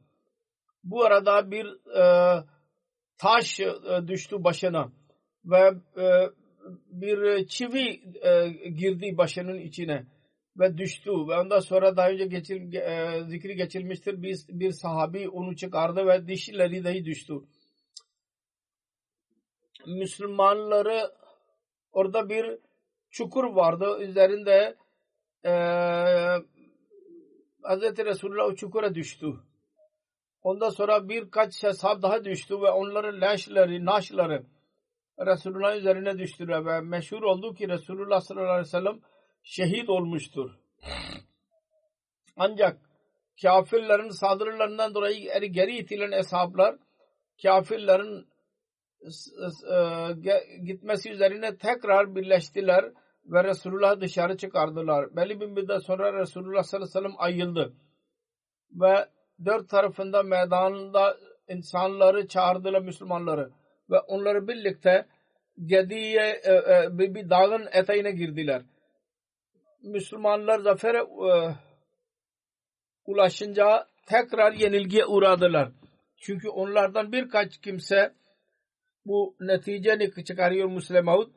Bu 0.84 1.04
arada 1.04 1.50
bir 1.50 1.66
e, 1.98 2.44
taş 3.18 3.60
e, 3.60 3.72
düştü 4.06 4.44
başına 4.44 4.92
ve 5.44 5.74
e, 5.96 6.30
bir 6.86 7.46
çivi 7.46 8.02
e, 8.22 8.48
girdi 8.68 9.18
başının 9.18 9.58
içine 9.58 10.06
ve 10.58 10.78
düştü 10.78 11.10
ve 11.10 11.40
ondan 11.40 11.60
sonra 11.60 11.96
daha 11.96 12.10
önce 12.10 12.26
geçir, 12.26 12.74
e, 12.74 13.24
zikri 13.24 13.56
geçilmiştir 13.56 14.22
bir, 14.22 14.38
bir 14.48 14.70
sahabi 14.72 15.28
onu 15.28 15.56
çıkardı 15.56 16.06
ve 16.06 16.28
dişleri 16.28 16.84
dahi 16.84 17.04
düştü. 17.04 17.34
Müslümanları 19.86 21.12
orada 21.92 22.28
bir 22.28 22.58
çukur 23.10 23.44
vardı 23.44 23.98
üzerinde 24.00 24.76
e, 25.44 25.52
Hz. 27.62 27.98
Resulullah 27.98 28.44
o 28.44 28.54
çukura 28.54 28.94
düştü. 28.94 29.26
Ondan 30.42 30.68
sonra 30.70 31.08
birkaç 31.08 31.62
hesap 31.62 32.02
daha 32.02 32.24
düştü 32.24 32.60
ve 32.60 32.70
onların 32.70 33.20
leşleri, 33.20 33.84
naşları 33.84 34.46
Resulullah 35.26 35.76
üzerine 35.76 36.18
düştüler 36.18 36.66
ve 36.66 36.80
meşhur 36.80 37.22
oldu 37.22 37.54
ki 37.54 37.68
Resulullah 37.68 38.20
sallallahu 38.20 38.50
aleyhi 38.50 38.66
ve 38.66 38.70
sellem 38.70 39.00
şehit 39.42 39.88
olmuştur. 39.88 40.50
Ancak 42.36 42.80
kafirlerin 43.42 44.08
saldırılarından 44.08 44.94
dolayı 44.94 45.40
geri 45.52 45.76
itilen 45.78 46.12
hesaplar 46.12 46.76
kafirlerin 47.42 48.31
gitmesi 50.64 51.10
üzerine 51.10 51.56
tekrar 51.56 52.14
birleştiler 52.14 52.84
ve 53.26 53.44
Resulullah 53.44 54.00
dışarı 54.00 54.36
çıkardılar. 54.36 55.16
Belli 55.16 55.40
bir 55.40 55.46
müddet 55.46 55.82
sonra 55.82 56.20
Resulullah 56.20 56.62
sallallahu 56.62 56.98
aleyhi 56.98 57.04
ve 57.04 57.10
sellem 57.10 57.14
ayıldı. 57.18 57.72
Ve 58.70 59.06
dört 59.44 59.68
tarafında 59.68 60.22
meydanda 60.22 61.16
insanları 61.48 62.28
çağırdılar 62.28 62.82
Müslümanları. 62.82 63.50
Ve 63.90 63.98
onları 63.98 64.48
birlikte 64.48 65.06
Gedi'ye 65.66 66.40
e, 66.44 66.52
e, 66.52 66.98
bir, 66.98 67.30
dağın 67.30 67.68
eteğine 67.72 68.10
girdiler. 68.10 68.62
Müslümanlar 69.82 70.58
zafere 70.58 70.98
e, 70.98 71.32
ulaşınca 73.06 73.86
tekrar 74.06 74.52
yenilgiye 74.52 75.06
uğradılar. 75.06 75.72
Çünkü 76.16 76.48
onlardan 76.48 77.12
birkaç 77.12 77.58
kimse 77.58 78.12
bu 79.04 79.36
neticeni 79.40 80.24
çıkarıyor 80.24 80.68
Müslüman 80.68 81.32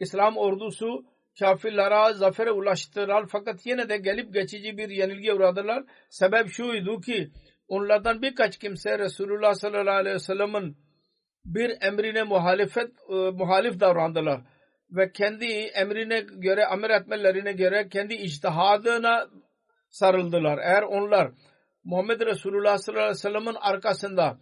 İslam 0.00 0.36
ordusu 0.36 1.04
kafirlara 1.38 2.12
zafere 2.12 2.50
ulaştılar 2.50 3.26
fakat 3.28 3.66
yine 3.66 3.88
de 3.88 3.96
gelip 3.96 4.34
geçici 4.34 4.78
bir 4.78 4.88
yenilgiye 4.88 5.34
uğradılar. 5.34 5.84
Sebep 6.10 6.48
şuydu 6.48 7.00
ki 7.00 7.30
onlardan 7.68 8.22
birkaç 8.22 8.58
kimse 8.58 8.98
Resulullah 8.98 9.54
sallallahu 9.54 9.94
aleyhi 9.94 10.14
ve 10.14 10.18
sellem'in 10.18 10.76
bir 11.44 11.82
emrine 11.82 12.22
muhalefet 12.22 12.90
e, 13.08 13.14
muhalif 13.14 13.80
davrandılar 13.80 14.40
ve 14.90 15.12
kendi 15.12 15.46
emrine 15.54 16.20
göre 16.20 16.66
amir 16.66 16.90
etmelerine 16.90 17.52
göre 17.52 17.88
kendi 17.88 18.14
içtihadına 18.14 19.26
sarıldılar. 19.90 20.58
Eğer 20.58 20.82
onlar 20.82 21.30
Muhammed 21.84 22.20
Resulullah 22.20 22.78
sallallahu 22.78 23.02
aleyhi 23.02 23.16
ve 23.16 23.20
sellem'in 23.20 23.56
arkasında 23.60 24.38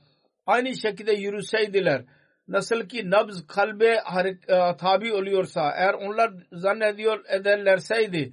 aynı 0.47 0.77
şekilde 0.77 1.13
yürüseydiler 1.13 2.05
nasıl 2.49 2.89
ki 2.89 3.11
nabz 3.11 3.47
kalbe 3.47 4.03
e, 4.49 4.77
tabi 4.77 5.13
oluyorsa 5.13 5.73
eğer 5.77 5.95
onlar 5.95 6.33
zannediyor 6.53 7.25
ederlerseydi 7.29 8.33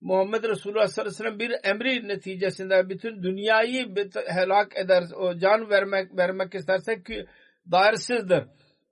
Muhammed 0.00 0.44
Resulullah 0.44 0.86
sallallahu 0.86 1.10
aleyhi 1.10 1.34
ve 1.34 1.38
sellem 1.38 1.38
bir 1.38 1.70
emri 1.70 2.08
neticesinde 2.08 2.88
bütün 2.88 3.22
dünyayı 3.22 3.94
helak 4.26 4.78
eder, 4.78 5.04
o 5.16 5.38
can 5.38 5.70
vermek 5.70 6.16
vermek 6.16 6.54
isterse 6.54 7.02
ki 7.02 7.26
dairsizdir. 7.70 8.44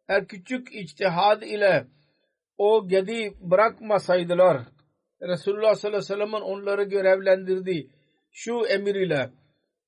Eğer 0.08 0.26
küçük 0.26 0.74
içtihad 0.74 1.42
ile 1.42 1.86
o 2.58 2.88
gedi 2.88 3.34
bırakmasaydılar 3.40 4.60
Resulullah 5.22 5.74
sallallahu 5.74 5.98
aleyhi 5.98 6.12
ve 6.12 6.14
sellem'in 6.14 6.40
onları 6.40 6.82
görevlendirdiği 6.82 7.90
şu 8.30 8.66
emir 8.66 8.94
ile 8.94 9.30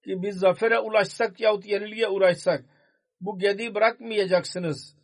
ki 0.04 0.22
biz 0.22 0.38
zafere 0.38 0.78
ulaşsak 0.78 1.40
yahut 1.40 1.66
yenilgiye 1.66 2.08
uğraşsak 2.08 2.64
bu 3.20 3.38
gedi 3.38 3.74
bırakmayacaksınız. 3.74 4.96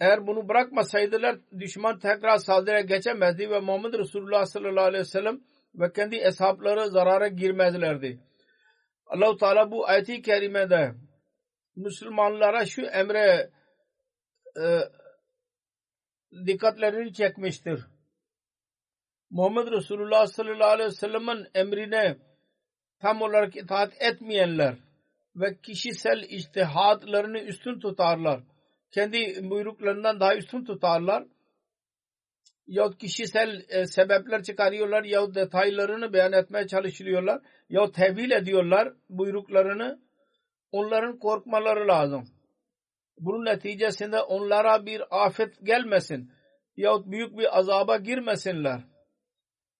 Eğer 0.00 0.26
bunu 0.26 0.48
bırakmasaydılar 0.48 1.38
düşman 1.58 1.98
tekrar 1.98 2.36
saldırıya 2.36 2.80
geçemezdi 2.80 3.50
ve 3.50 3.60
Muhammed 3.60 3.94
Resulullah 3.94 4.44
sallallahu 4.44 4.84
aleyhi 4.84 5.00
ve 5.00 5.08
sellem 5.08 5.40
ve 5.74 5.92
kendi 5.92 6.20
hesapları 6.20 6.90
zarara 6.90 7.28
girmezlerdi. 7.28 8.20
Allahu 9.06 9.36
Teala 9.36 9.70
bu 9.70 9.88
ayeti 9.88 10.22
kerimede 10.22 10.94
Müslümanlara 11.76 12.66
şu 12.66 12.82
emre 12.82 13.50
e, 14.56 14.64
dikkatlerini 16.46 17.12
çekmiştir. 17.12 17.86
Muhammed 19.30 19.72
Resulullah 19.72 20.26
sallallahu 20.26 20.68
aleyhi 20.68 20.90
ve 20.90 20.94
sellem'in 20.94 21.46
emrine 21.54 22.16
tam 23.00 23.22
olarak 23.22 23.56
itaat 23.56 24.02
etmeyenler 24.02 24.74
ve 25.40 25.60
kişisel 25.60 26.22
içtihatlarını 26.22 27.38
üstün 27.38 27.80
tutarlar. 27.80 28.40
Kendi 28.90 29.50
buyruklarından 29.50 30.20
daha 30.20 30.36
üstün 30.36 30.64
tutarlar. 30.64 31.24
Yahut 32.66 32.98
kişisel 32.98 33.64
e, 33.68 33.86
sebepler 33.86 34.42
çıkarıyorlar 34.42 35.04
yahut 35.04 35.34
detaylarını 35.34 36.12
beyan 36.12 36.32
etmeye 36.32 36.66
çalışıyorlar. 36.66 37.42
Yahut 37.68 37.94
tevil 37.94 38.30
ediyorlar 38.30 38.92
buyruklarını. 39.08 40.00
Onların 40.72 41.18
korkmaları 41.18 41.88
lazım. 41.88 42.28
Bunun 43.18 43.44
neticesinde 43.44 44.20
onlara 44.20 44.86
bir 44.86 45.02
afet 45.24 45.66
gelmesin 45.66 46.32
yahut 46.76 47.06
büyük 47.06 47.38
bir 47.38 47.58
azaba 47.58 47.96
girmesinler. 47.96 48.80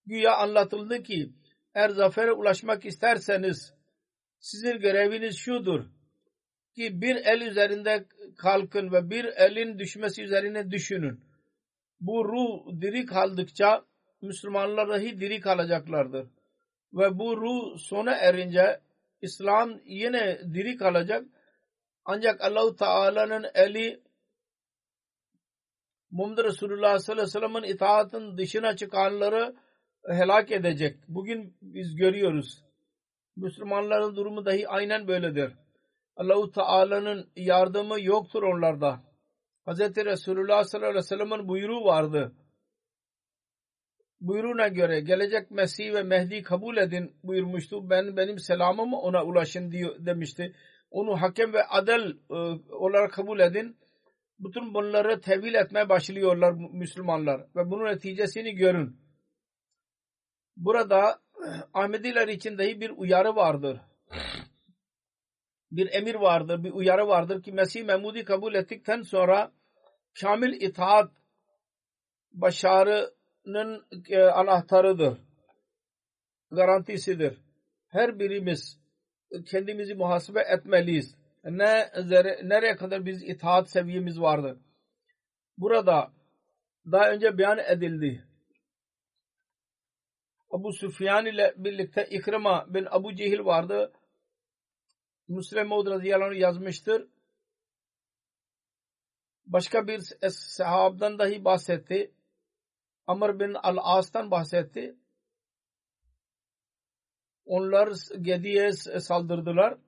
Güya 0.06 0.36
anlatıldı 0.36 1.02
ki 1.02 1.30
eğer 1.74 1.88
zafere 1.88 2.32
ulaşmak 2.32 2.84
isterseniz 2.86 3.74
sizin 4.40 4.78
göreviniz 4.78 5.36
şudur 5.36 5.84
ki 6.74 7.00
bir 7.00 7.16
el 7.16 7.40
üzerinde 7.40 8.04
kalkın 8.38 8.92
ve 8.92 9.10
bir 9.10 9.24
elin 9.24 9.78
düşmesi 9.78 10.22
üzerine 10.22 10.70
düşünün. 10.70 11.20
Bu 12.00 12.24
ruh 12.24 12.80
diri 12.80 13.06
kaldıkça 13.06 13.84
Müslümanlar 14.22 14.88
dahi 14.88 15.20
diri 15.20 15.40
kalacaklardır. 15.40 16.26
Ve 16.92 17.18
bu 17.18 17.36
ruh 17.36 17.78
sona 17.78 18.12
erince 18.12 18.80
İslam 19.22 19.80
yine 19.84 20.40
diri 20.54 20.76
kalacak. 20.76 21.24
Ancak 22.04 22.40
Allahu 22.40 22.76
Teala'nın 22.76 23.46
eli 23.54 24.00
Muhammed 26.10 26.38
Resulullah 26.38 26.98
sallallahu 26.98 27.22
aleyhi 27.22 27.36
ve 27.36 27.40
sellem'in 27.40 27.74
itaatın 27.74 28.38
dışına 28.38 28.76
çıkanları 28.76 29.56
helak 30.08 30.50
edecek. 30.50 30.96
Bugün 31.08 31.56
biz 31.62 31.96
görüyoruz. 31.96 32.69
Müslümanların 33.36 34.16
durumu 34.16 34.44
dahi 34.46 34.68
aynen 34.68 35.08
böyledir. 35.08 35.52
Allahu 36.16 36.50
Teala'nın 36.50 37.30
yardımı 37.36 38.00
yoktur 38.00 38.42
onlarda. 38.42 39.00
Hz. 39.66 39.80
Resulullah 39.80 40.64
sallallahu 40.64 40.90
aleyhi 40.90 41.04
ve 41.04 41.08
sellem'in 41.08 41.48
buyruğu 41.48 41.84
vardı. 41.84 42.32
Buyruğuna 44.20 44.68
göre 44.68 45.00
gelecek 45.00 45.50
Mesih 45.50 45.94
ve 45.94 46.02
Mehdi 46.02 46.42
kabul 46.42 46.76
edin 46.76 47.16
buyurmuştu. 47.22 47.90
Ben 47.90 48.16
benim 48.16 48.38
selamımı 48.38 49.00
ona 49.00 49.24
ulaşın 49.24 49.72
diyor, 49.72 50.06
demişti. 50.06 50.54
Onu 50.90 51.22
hakem 51.22 51.52
ve 51.52 51.64
adel 51.64 52.16
e, 52.30 52.34
olarak 52.74 53.12
kabul 53.12 53.40
edin. 53.40 53.76
Bütün 54.38 54.74
bunları 54.74 55.20
tevil 55.20 55.54
etmeye 55.54 55.88
başlıyorlar 55.88 56.52
Müslümanlar 56.72 57.40
ve 57.56 57.70
bunun 57.70 57.86
neticesini 57.86 58.54
görün. 58.54 58.96
Burada 60.56 61.20
Ahmediler 61.74 62.28
için 62.28 62.58
dahi 62.58 62.80
bir 62.80 62.90
uyarı 62.90 63.36
vardır. 63.36 63.80
Bir 65.70 65.92
emir 65.92 66.14
vardır, 66.14 66.64
bir 66.64 66.70
uyarı 66.70 67.08
vardır 67.08 67.42
ki 67.42 67.52
Mesih 67.52 67.84
Memudi 67.84 68.24
kabul 68.24 68.54
ettikten 68.54 69.02
sonra 69.02 69.52
kamil 70.20 70.52
itaat 70.60 71.12
başarının 72.32 73.86
e, 74.08 74.22
anahtarıdır. 74.22 75.18
Garantisidir. 76.50 77.38
Her 77.88 78.18
birimiz 78.18 78.80
kendimizi 79.46 79.94
muhasebe 79.94 80.40
etmeliyiz. 80.40 81.14
Ne 81.44 81.90
nereye 82.42 82.76
kadar 82.76 83.06
biz 83.06 83.22
itaat 83.22 83.70
seviyemiz 83.70 84.20
vardır. 84.20 84.58
Burada 85.58 86.12
daha 86.92 87.10
önce 87.10 87.38
beyan 87.38 87.58
edildi. 87.58 88.29
Abu 90.50 90.72
Sufyan 90.72 91.26
ile 91.26 91.54
birlikte 91.56 92.06
İkrima 92.10 92.74
bin 92.74 92.86
Abu 92.90 93.14
Cehil 93.14 93.44
vardı. 93.44 93.92
Müslim 95.28 95.68
Maud 95.68 95.86
radıyallahu 95.86 96.34
yazmıştır. 96.34 97.08
Başka 99.46 99.86
bir 99.86 99.98
sahabdan 100.30 101.18
dahi 101.18 101.44
bahsetti. 101.44 102.14
Amr 103.06 103.40
bin 103.40 103.54
al-As'tan 103.54 104.30
bahsetti. 104.30 104.96
Onlar 107.44 107.92
Gedi'ye 108.20 108.72
saldırdılar. 108.72 109.78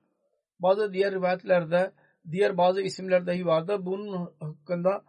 Bazı 0.59 0.93
diğer 0.93 1.13
rivayetlerde 1.13 1.93
diğer 2.31 2.57
bazı 2.57 2.81
isimler 2.81 3.27
dahi 3.27 3.45
vardı. 3.45 3.85
Bunun 3.85 4.33
hakkında 4.39 5.05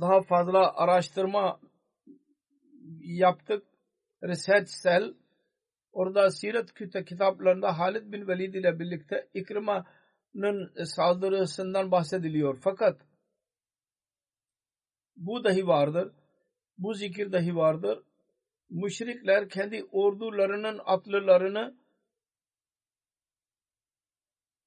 daha 0.00 0.22
fazla 0.22 0.76
araştırma 0.76 1.60
yaptık. 3.00 3.75
Research 4.22 4.82
Cell 4.82 5.14
orada 5.92 6.30
siret 6.30 6.74
kitaplarında 7.06 7.78
Halid 7.78 8.12
bin 8.12 8.28
Velid 8.28 8.54
ile 8.54 8.78
birlikte 8.78 9.28
İkrima'nın 9.34 10.84
saldırısından 10.84 11.90
bahsediliyor. 11.90 12.58
Fakat 12.62 13.00
bu 15.16 15.44
dahi 15.44 15.66
vardır. 15.66 16.12
Bu 16.78 16.94
zikir 16.94 17.32
dahi 17.32 17.56
vardır. 17.56 18.02
Müşrikler 18.70 19.48
kendi 19.48 19.84
ordularının 19.84 20.80
atlılarını 20.84 21.76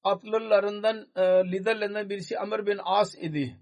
atlılarından 0.02 1.08
e, 1.16 1.22
liderlerinden 1.52 2.10
birisi 2.10 2.38
Amr 2.38 2.66
bin 2.66 2.80
As 2.84 3.14
idi. 3.18 3.56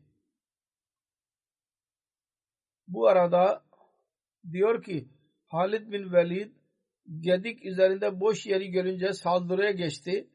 Bu 2.89 3.09
arada 3.09 3.65
diyor 4.53 4.83
ki 4.83 5.09
Halid 5.49 5.93
bin 5.93 6.13
Velid 6.13 6.53
Gedik 7.21 7.65
üzerinde 7.65 8.21
boş 8.21 8.47
yeri 8.47 8.71
görünce 8.71 9.13
saldırıya 9.13 9.71
geçti 9.71 10.29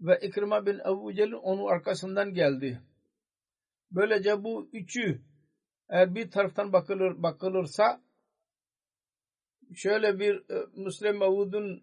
ve 0.00 0.18
İkrima 0.22 0.66
bin 0.66 0.78
Ebu 0.78 1.14
Celil 1.14 1.32
onun 1.32 1.66
arkasından 1.72 2.34
geldi. 2.34 2.82
Böylece 3.90 4.44
bu 4.44 4.68
üçü 4.72 5.20
eğer 5.88 6.14
bir 6.14 6.30
taraftan 6.30 6.72
bakılır, 6.72 7.22
bakılırsa 7.22 8.00
şöyle 9.74 10.18
bir 10.18 10.36
e, 10.50 10.66
Müslim 10.76 11.18
Mevud'un 11.18 11.82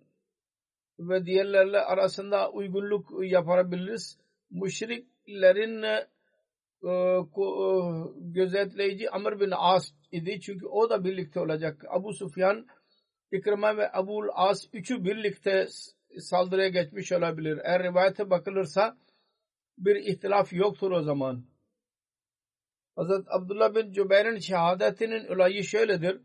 ve 1.00 1.26
diğerlerle 1.26 1.80
arasında 1.80 2.52
uygunluk 2.52 3.12
yapabiliriz. 3.24 4.18
Müşriklerin 4.52 5.82
e, 5.82 6.08
e, 6.90 7.24
gözetleyici 8.18 9.10
Amr 9.10 9.40
bin 9.40 9.52
As 9.52 9.94
idi. 10.14 10.42
Çünkü 10.42 10.66
o 10.66 10.90
da 10.90 11.04
birlikte 11.04 11.40
olacak. 11.40 11.86
Abu 11.90 12.14
Sufyan, 12.14 12.68
İkrima 13.32 13.78
ve 13.78 13.94
Abul 13.94 14.28
As 14.34 14.68
üçü 14.74 15.06
birlikte 15.06 15.68
saldırıya 16.20 16.68
geçmiş 16.68 17.12
olabilir. 17.12 17.60
Eğer 17.64 17.84
rivayete 17.84 18.30
bakılırsa 18.30 18.98
bir 19.78 19.96
ihtilaf 19.96 20.54
yoktur 20.54 20.92
o 20.92 21.02
zaman. 21.02 21.44
Hazret 22.96 23.26
Abdullah 23.28 23.76
bin 23.76 23.92
Cübeyr'in 23.92 24.38
şehadetinin 24.38 25.28
olayı 25.36 25.64
şöyledir. 25.64 26.22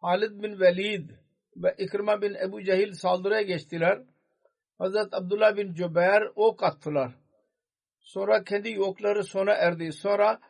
Halid 0.00 0.42
bin 0.42 0.60
Velid 0.60 1.10
ve 1.56 1.74
İkrima 1.78 2.22
bin 2.22 2.34
Ebu 2.34 2.62
Cehil 2.62 2.92
saldırıya 2.92 3.42
geçtiler. 3.42 4.02
Hazret 4.78 5.14
Abdullah 5.14 5.56
bin 5.56 5.74
Cübeyr 5.74 6.22
ok 6.34 6.62
attılar. 6.62 7.12
Sonra 8.00 8.44
kendi 8.44 8.70
yokları 8.70 9.24
sona 9.24 9.52
erdi. 9.52 9.92
Sonra 9.92 10.40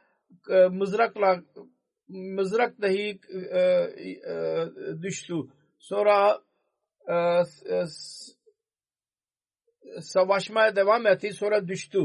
e, 0.50 0.54
mızrakla 0.54 1.42
mızrak 2.08 2.82
dahi 2.82 3.20
e, 3.50 3.58
e, 3.58 4.66
düştü. 5.02 5.34
Sonra 5.78 6.42
e, 7.08 7.14
e, 7.14 7.84
savaşmaya 10.00 10.76
devam 10.76 11.06
etti. 11.06 11.32
Sonra 11.32 11.68
düştü. 11.68 11.98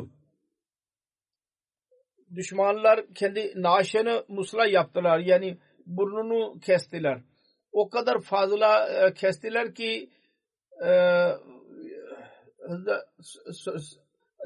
Düşmanlar 2.36 3.14
kendi 3.16 3.54
naaşını 3.56 4.26
musla 4.28 4.66
yaptılar. 4.66 5.20
Yani 5.20 5.58
burnunu 5.86 6.60
kestiler. 6.60 7.22
O 7.72 7.90
kadar 7.90 8.22
fazla 8.22 8.90
e, 8.90 9.14
kestiler 9.14 9.76
ki 9.76 10.10
e, 10.86 10.90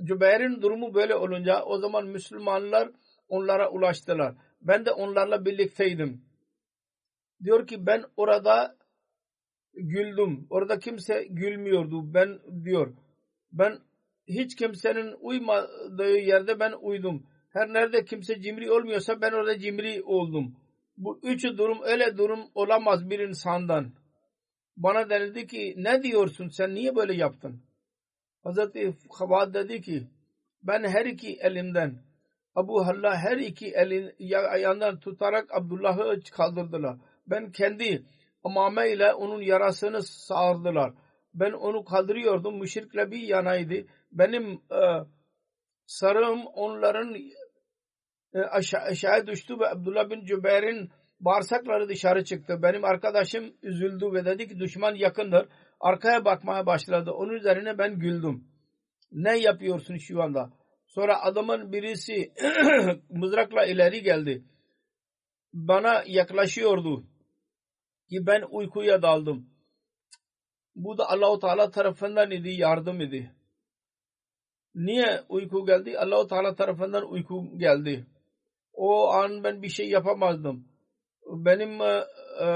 Cübeyr'in 0.04 0.62
durumu 0.62 0.94
böyle 0.94 1.16
olunca 1.16 1.64
o 1.64 1.78
zaman 1.78 2.08
Müslümanlar 2.08 2.90
onlara 3.30 3.70
ulaştılar. 3.70 4.36
Ben 4.62 4.86
de 4.86 4.92
onlarla 4.92 5.46
birlikteydim. 5.46 6.22
Diyor 7.44 7.68
ki 7.68 7.86
ben 7.86 8.04
orada 8.18 8.78
güldüm. 9.74 10.48
Orada 10.50 10.80
kimse 10.80 11.28
gülmüyordu. 11.30 12.14
Ben 12.14 12.40
diyor. 12.64 12.94
Ben 13.52 13.80
hiç 14.28 14.56
kimsenin 14.56 15.16
uymadığı 15.20 16.18
yerde 16.18 16.60
ben 16.60 16.74
uydum. 16.82 17.28
Her 17.50 17.74
nerede 17.74 18.06
kimse 18.06 18.42
cimri 18.42 18.72
olmuyorsa 18.72 19.22
ben 19.22 19.32
orada 19.32 19.60
cimri 19.60 20.04
oldum. 20.04 20.56
Bu 20.98 21.20
üç 21.24 21.44
durum 21.44 21.78
öyle 21.84 22.18
durum 22.18 22.40
olamaz 22.56 23.10
bir 23.10 23.20
insandan. 23.20 23.94
Bana 24.78 25.10
denildi 25.10 25.48
ki 25.48 25.74
ne 25.78 26.04
diyorsun 26.04 26.48
sen 26.48 26.76
niye 26.76 26.96
böyle 26.96 27.14
yaptın? 27.14 27.62
Hazreti 28.44 28.98
Havad 29.20 29.54
dedi 29.54 29.82
ki 29.82 30.08
ben 30.64 30.84
her 30.84 31.06
iki 31.06 31.34
elimden 31.34 32.07
Abu 32.58 32.88
Halla 32.88 33.18
her 33.18 33.38
iki 33.38 33.68
elin 33.68 34.12
ayağından 34.50 35.00
tutarak 35.00 35.56
Abdullah'ı 35.56 36.20
kaldırdılar. 36.32 36.98
Ben 37.28 37.52
kendi 37.52 38.06
amame 38.44 38.92
ile 38.92 39.14
onun 39.14 39.42
yarasını 39.42 40.04
sağırdılar. 40.04 40.94
Ben 41.34 41.52
onu 41.52 41.86
kaldırıyordum. 41.86 42.60
Müşrikle 42.60 43.12
bir 43.12 43.22
yanaydı. 43.22 43.88
Benim 44.12 44.52
e, 44.54 44.82
sarığım 45.86 46.46
onların 46.46 47.16
e, 48.34 48.40
aşağı, 48.40 48.82
aşağı 48.82 49.28
düştü 49.28 49.60
ve 49.60 49.70
Abdullah 49.70 50.10
bin 50.10 50.26
Cübeyr'in 50.26 50.90
bağırsakları 51.20 51.90
dışarı 51.90 52.24
çıktı. 52.24 52.60
Benim 52.64 52.84
arkadaşım 52.84 53.54
üzüldü 53.62 54.14
ve 54.14 54.26
dedi 54.26 54.48
ki 54.48 54.60
düşman 54.60 54.96
yakındır. 54.96 55.48
Arkaya 55.80 56.26
bakmaya 56.26 56.66
başladı. 56.66 57.12
Onun 57.12 57.34
üzerine 57.34 57.78
ben 57.78 58.00
güldüm. 58.00 58.44
Ne 59.12 59.38
yapıyorsun 59.38 59.98
şu 59.98 60.22
anda? 60.22 60.57
Sonra 60.98 61.22
adamın 61.22 61.72
birisi 61.72 62.34
mızrakla 63.10 63.66
ileri 63.66 64.04
geldi. 64.04 64.44
Bana 65.54 66.04
yaklaşıyordu 66.08 67.04
ki 68.10 68.28
ben 68.28 68.44
uykuya 68.52 69.02
daldım. 69.02 69.50
Bu 70.76 70.98
da 70.98 71.10
Allahu 71.10 71.40
Teala 71.40 71.72
tarafından 71.72 72.32
idi, 72.32 72.50
yardım 72.50 73.02
idi. 73.02 73.32
Niye 74.76 75.22
uyku 75.30 75.66
geldi? 75.66 76.00
Allahu 76.00 76.28
Teala 76.28 76.56
tarafından 76.56 77.12
uyku 77.12 77.58
geldi. 77.58 78.08
O 78.74 79.08
an 79.10 79.44
ben 79.44 79.62
bir 79.62 79.70
şey 79.70 79.90
yapamazdım. 79.90 80.68
Benim 81.26 81.82
e, 81.82 82.06
e, 82.42 82.48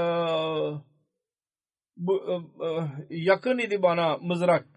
bu, 1.96 2.22
e, 2.30 2.34
e, 2.66 2.88
yakın 3.10 3.58
idi 3.58 3.82
bana 3.82 4.16
mızrak. 4.16 4.71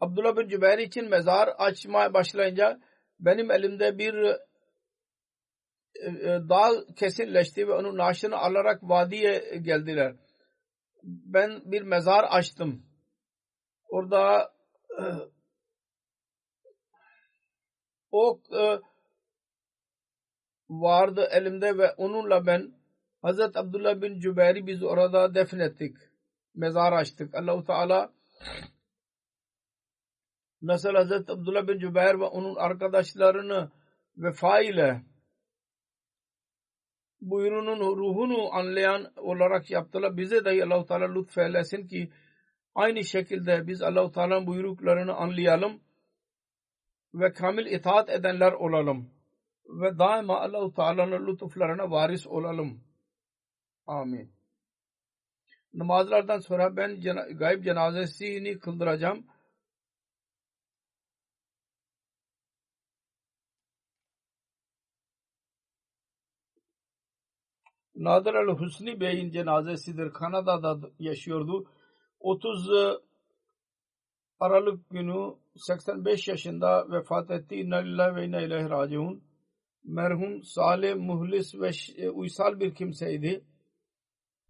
Abdullah 0.00 0.36
bin 0.36 0.48
Cübeyr 0.48 0.78
için 0.78 1.08
mezar 1.08 1.48
açmaya 1.48 2.14
başlayınca 2.14 2.80
benim 3.20 3.50
elimde 3.50 3.98
bir 3.98 4.14
e, 4.14 6.06
e, 6.06 6.48
dağ 6.48 6.94
kesinleşti 6.96 7.68
ve 7.68 7.72
onun 7.72 7.98
naaşını 7.98 8.36
alarak 8.36 8.82
vadiye 8.82 9.58
geldiler. 9.62 10.16
Ben 11.02 11.62
bir 11.64 11.82
mezar 11.82 12.24
açtım. 12.24 12.86
Orada 13.88 14.52
e, 14.98 15.04
e, 18.52 18.80
vardı 20.68 21.28
elimde 21.30 21.78
ve 21.78 21.92
onunla 21.92 22.46
ben 22.46 22.74
Hazret 23.22 23.56
Abdullah 23.56 24.02
bin 24.02 24.20
Cübeyr'i 24.20 24.66
biz 24.66 24.82
orada 24.82 25.34
defnettik. 25.34 25.96
Mezar 26.54 26.92
açtık. 26.92 27.34
Allahu 27.34 27.64
Teala 27.64 28.12
nasıl 30.66 30.94
Hazret 30.94 31.30
Abdullah 31.30 31.68
bin 31.68 31.78
Cübeyr 31.78 32.20
ve 32.20 32.24
onun 32.24 32.54
arkadaşlarını 32.54 33.70
vefa 34.16 34.60
ile 34.60 35.02
buyruğunun 37.20 37.96
ruhunu 37.96 38.54
anlayan 38.54 39.12
olarak 39.16 39.70
yaptılar. 39.70 40.16
Bize 40.16 40.44
de 40.44 40.64
Allah-u 40.64 40.86
Teala 40.86 41.12
lütfeylesin 41.12 41.86
ki 41.86 42.10
aynı 42.74 43.04
şekilde 43.04 43.66
biz 43.66 43.82
Allah-u 43.82 44.12
Teala'nın 44.12 44.46
buyruklarını 44.46 45.14
anlayalım 45.14 45.80
ve 47.14 47.32
kamil 47.32 47.66
itaat 47.66 48.10
edenler 48.10 48.52
olalım. 48.52 49.10
Ve 49.66 49.98
daima 49.98 50.40
Allah-u 50.40 50.74
Teala'nın 50.74 51.26
lütuflarına 51.26 51.90
varis 51.90 52.26
olalım. 52.26 52.80
Amin. 53.86 54.32
Namazlardan 55.74 56.38
sonra 56.38 56.76
ben 56.76 57.00
gayb 57.38 57.64
cenazesini 57.64 58.58
kıldıracağım. 58.58 59.26
Nadir 67.94 68.34
el-Husni 68.34 69.00
Bey'in 69.00 69.30
cenazesidir. 69.30 70.12
Kanada'da 70.12 70.90
yaşıyordu. 70.98 71.64
30 72.20 72.70
Aralık 74.40 74.90
günü 74.90 75.34
85 75.56 76.28
yaşında 76.28 76.90
vefat 76.90 77.30
etti. 77.30 77.56
İnna 77.56 77.76
lillahi 77.76 78.16
ve 78.16 78.26
inna 78.26 78.40
ileyhi 78.40 78.70
raciun. 78.70 79.24
Merhum 79.84 80.42
salih, 80.42 80.96
muhlis 80.96 81.54
ve 81.54 81.70
e, 81.96 82.10
uysal 82.10 82.60
bir 82.60 82.74
kimseydi. 82.74 83.44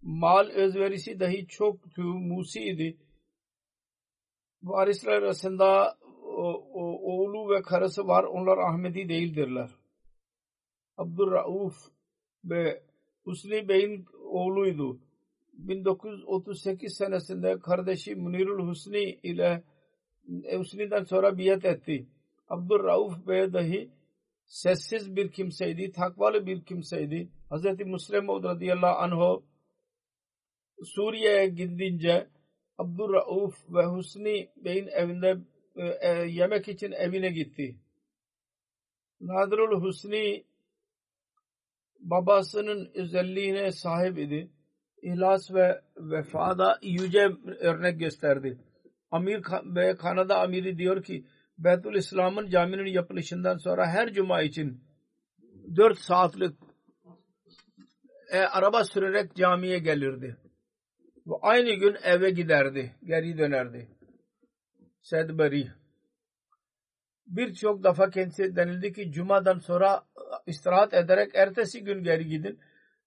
Mal 0.02 0.48
özverisi 0.48 1.20
dahi 1.20 1.46
çoktu, 1.46 2.02
musiydi. 2.02 2.96
Varisler 4.62 5.12
arasında 5.12 5.98
oğlu 7.02 7.50
ve 7.50 7.62
karısı 7.62 8.06
var. 8.06 8.24
Onlar 8.24 8.58
Ahmedi 8.58 9.08
değildirler. 9.08 9.70
Abdurrauf 10.96 11.74
ve 12.44 12.82
Husni 13.24 13.68
Bey'in 13.68 14.06
oğluydu. 14.30 15.00
1938 15.52 16.96
senesinde 16.96 17.58
kardeşi 17.58 18.14
Munirul 18.14 18.68
Husni 18.68 19.02
ile 19.22 19.64
Husni'den 20.56 21.04
sonra 21.04 21.38
biat 21.38 21.64
etti. 21.64 22.06
Abdurrauf 22.48 23.26
Bey 23.26 23.52
dahi 23.52 23.90
sessiz 24.46 25.16
bir 25.16 25.32
kimseydi, 25.32 25.92
takvalı 25.92 26.46
bir 26.46 26.64
kimseydi. 26.64 27.28
Hz. 27.50 27.64
Müslim 27.86 28.28
radıyallahu 28.28 28.96
anh 28.96 29.40
Suriye'ye 30.82 31.46
gidince 31.46 32.28
Abdurrauf 32.78 33.54
ve 33.70 33.84
Husni 33.84 34.48
Bey'in 34.56 34.86
evinde 34.86 35.36
e, 35.76 36.08
e, 36.08 36.26
yemek 36.26 36.68
için 36.68 36.92
evine 36.92 37.30
gitti. 37.30 37.76
Nadirul 39.20 39.80
Husni 39.80 40.44
babasının 42.04 42.90
özelliğine 42.94 43.72
sahip 43.72 44.18
idi. 44.18 44.50
İhlas 45.02 45.54
ve 45.54 45.80
vefada 45.96 46.78
yüce 46.82 47.28
örnek 47.60 48.00
gösterdi. 48.00 48.58
Amir 49.10 49.42
ve 49.64 49.96
Kanada 49.96 50.40
amiri 50.40 50.78
diyor 50.78 51.02
ki 51.02 51.26
Beytül 51.58 51.94
İslam'ın 51.94 52.48
caminin 52.48 52.86
yapılışından 52.86 53.56
sonra 53.56 53.86
her 53.86 54.12
cuma 54.12 54.42
için 54.42 54.84
4 55.76 55.98
saatlik 55.98 56.56
e, 58.32 58.38
araba 58.38 58.84
sürerek 58.84 59.34
camiye 59.36 59.78
gelirdi. 59.78 60.36
Ve 61.26 61.34
aynı 61.42 61.74
gün 61.74 61.96
eve 62.02 62.30
giderdi, 62.30 62.94
geri 63.04 63.38
dönerdi. 63.38 63.88
Sedberi. 65.02 65.70
Birçok 67.26 67.84
defa 67.84 68.10
kendisi 68.10 68.56
denildi 68.56 68.92
ki 68.92 69.12
cumadan 69.12 69.58
sonra 69.58 70.02
istirahat 70.46 70.94
ederek 70.94 71.34
ertesi 71.34 71.84
gün 71.84 72.02
geri 72.02 72.28
gidin. 72.28 72.60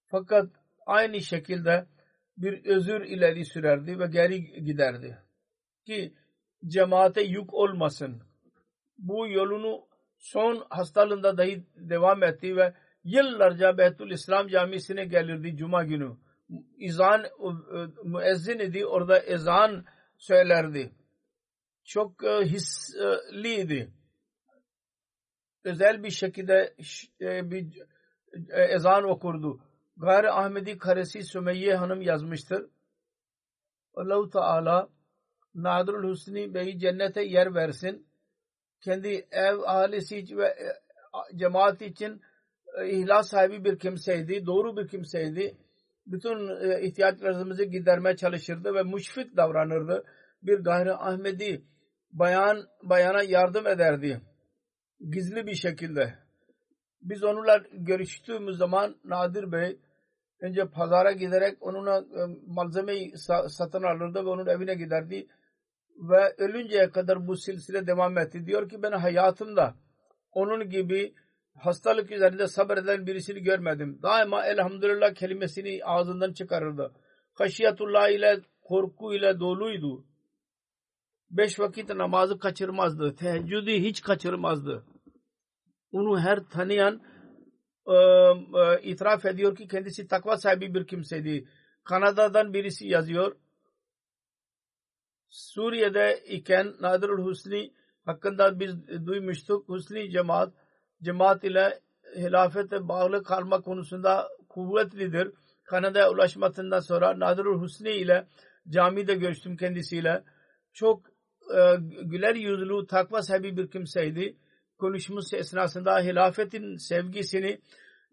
Fakat 0.06 0.50
aynı 0.86 1.22
şekilde 1.22 1.86
bir 2.38 2.66
özür 2.66 3.02
ileri 3.02 3.46
sürerdi 3.46 4.00
ve 4.00 4.08
geri 4.08 4.64
giderdi. 4.64 5.18
Ki 5.86 6.14
cemaate 6.68 7.22
yük 7.22 7.54
olmasın. 7.54 8.22
Bu 8.98 9.28
yolunu 9.28 9.88
son 10.18 10.66
hastalığında 10.70 11.38
dahi 11.38 11.64
devam 11.76 12.24
etti 12.24 12.56
ve 12.56 12.74
yıllarca 13.04 13.78
Beytül 13.78 14.12
İslam 14.12 14.48
camisine 14.48 15.06
gelirdi 15.06 15.58
cuma 15.58 15.84
günü. 15.84 16.18
İzan 16.78 17.26
müezzin 18.04 18.60
idi 18.60 18.86
orada 18.86 19.20
ezan 19.20 19.86
söylerdi. 20.18 20.92
Çok 21.84 22.24
e, 22.24 22.46
hisliydi. 22.46 23.92
Özel 25.68 26.04
bir 26.04 26.10
şekilde 26.10 26.76
e, 27.22 27.52
bir 27.52 27.82
e, 28.50 28.62
ezan 28.62 29.04
okurdu. 29.04 29.60
Gayri 29.98 30.32
Ahmedi 30.32 30.78
karesi 30.78 31.24
Sümeyye 31.24 31.76
Hanım 31.76 32.02
yazmıştır. 32.02 32.66
Allah-u 33.96 34.30
Teala 34.30 34.90
Nadirul 35.56 36.12
Hüsni 36.12 36.54
Bey'i 36.54 36.80
cennete 36.80 37.24
yer 37.24 37.56
versin. 37.56 38.08
Kendi 38.82 39.28
ev 39.32 39.58
ailesi 39.66 40.38
ve 40.38 40.56
cemaat 41.36 41.82
için 41.82 42.22
ihlas 42.86 43.30
sahibi 43.30 43.64
bir 43.66 43.80
kimseydi. 43.80 44.46
Doğru 44.46 44.78
bir 44.78 44.88
kimseydi 44.88 45.58
bütün 46.08 46.70
e, 46.72 46.82
ihtiyaçlarımızı 46.82 47.64
gidermeye 47.64 48.16
çalışırdı 48.16 48.74
ve 48.74 48.84
müşfik 48.84 49.38
davranırdı. 49.38 50.04
Bir 50.44 50.60
gayri 50.60 50.94
Ahmedi 50.94 51.62
bayan 52.12 52.68
bayana 52.84 53.24
yardım 53.24 53.68
ederdi. 53.68 54.22
Gizli 55.00 55.48
bir 55.48 55.56
şekilde. 55.56 56.14
Biz 57.02 57.24
onunla 57.24 57.64
görüştüğümüz 57.72 58.58
zaman 58.58 58.96
Nadir 59.04 59.52
Bey 59.52 59.80
önce 60.42 60.66
pazara 60.66 61.12
giderek 61.12 61.58
onunla 61.62 61.98
e, 61.98 62.22
malzemeyi 62.48 63.14
satın 63.48 63.84
alırdı 63.84 64.26
ve 64.26 64.30
onun 64.30 64.48
evine 64.48 64.76
giderdi. 64.76 65.28
Ve 65.96 66.36
ölünceye 66.38 66.90
kadar 66.90 67.28
bu 67.28 67.38
silsile 67.38 67.88
devam 67.88 68.18
etti. 68.18 68.46
Diyor 68.46 68.70
ki 68.70 68.84
ben 68.84 68.92
hayatımda 68.92 69.76
onun 70.32 70.70
gibi 70.70 71.14
hastalık 71.56 72.12
üzerinde 72.12 72.48
sabreden 72.48 73.08
birisini 73.08 73.44
görmedim. 73.44 74.00
Daima 74.04 74.46
elhamdülillah 74.46 75.14
kelimesini 75.14 75.86
ağzından 75.86 76.34
çıkarırdı. 76.34 76.92
Haşiyatullah 77.34 78.10
ile 78.10 78.40
korku 78.62 79.14
ile 79.14 79.40
doluydu. 79.40 80.06
Beş 81.30 81.60
vakit 81.60 81.90
namazı 81.90 82.40
kaçırmazdı. 82.40 83.16
Teheccüdü 83.16 83.72
hiç 83.72 84.02
kaçırmazdı. 84.02 84.86
Onu 85.92 86.20
her 86.20 86.40
tanıyan 86.40 87.02
e, 87.88 87.94
e, 87.94 88.82
itiraf 88.82 89.26
ediyor 89.26 89.56
ki 89.56 89.68
kendisi 89.68 90.08
takva 90.08 90.38
sahibi 90.38 90.74
bir 90.74 90.88
kimseydi. 90.88 91.48
Kanada'dan 91.84 92.54
birisi 92.54 92.88
yazıyor. 92.88 93.36
Suriye'de 95.30 96.24
iken 96.28 96.74
Nadirul 96.80 97.26
Husni 97.26 97.74
hakkında 98.06 98.60
biz 98.60 98.88
duymuştuk. 99.06 99.70
Husni 99.70 100.12
cemaat 100.12 100.54
cemaat 101.02 101.44
ile 101.44 101.80
hilafete 102.16 102.88
bağlı 102.88 103.24
kalma 103.24 103.62
konusunda 103.62 104.30
kuvvetlidir. 104.50 105.32
Kanada'ya 105.64 106.12
ulaşmasından 106.12 106.80
sonra 106.80 107.20
Nadirul 107.20 107.62
Husni 107.62 107.90
ile 107.90 108.28
camide 108.70 109.16
görüştüm 109.16 109.58
kendisiyle. 109.58 110.24
Çok 110.74 111.17
güler 112.02 112.36
yüzlü, 112.36 112.88
takva 112.88 113.22
sahibi 113.22 113.58
bir 113.58 113.72
kimseydi. 113.72 114.38
Konuşması 114.78 115.38
esnasında 115.38 116.00
hilafetin 116.00 116.76
sevgisini 116.76 117.62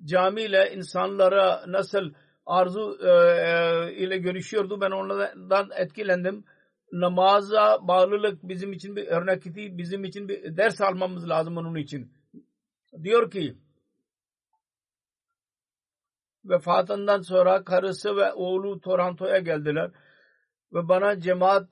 camiyle 0.05 0.73
insanlara 0.75 1.65
nasıl 1.67 2.13
arzu 2.47 2.99
e, 3.03 3.09
e, 3.09 3.95
ile 3.95 4.19
görüşüyordu. 4.19 4.81
Ben 4.81 4.91
onlardan 4.91 5.71
etkilendim. 5.77 6.45
Namaza 6.93 7.79
bağlılık 7.89 8.39
bizim 8.43 8.73
için 8.73 8.97
bir 8.97 9.07
örnek 9.07 9.47
idi. 9.47 9.79
Bizim 9.79 10.05
için 10.05 10.29
bir 10.29 10.57
ders 10.57 10.81
almamız 10.81 11.29
lazım 11.29 11.57
onun 11.57 11.75
için 11.75 12.13
diyor 13.03 13.31
ki 13.31 13.57
vefatından 16.45 17.21
sonra 17.21 17.65
karısı 17.65 18.17
ve 18.17 18.33
oğlu 18.33 18.81
Toronto'ya 18.81 19.39
geldiler 19.39 19.91
ve 20.73 20.89
bana 20.89 21.21
cemaat 21.21 21.69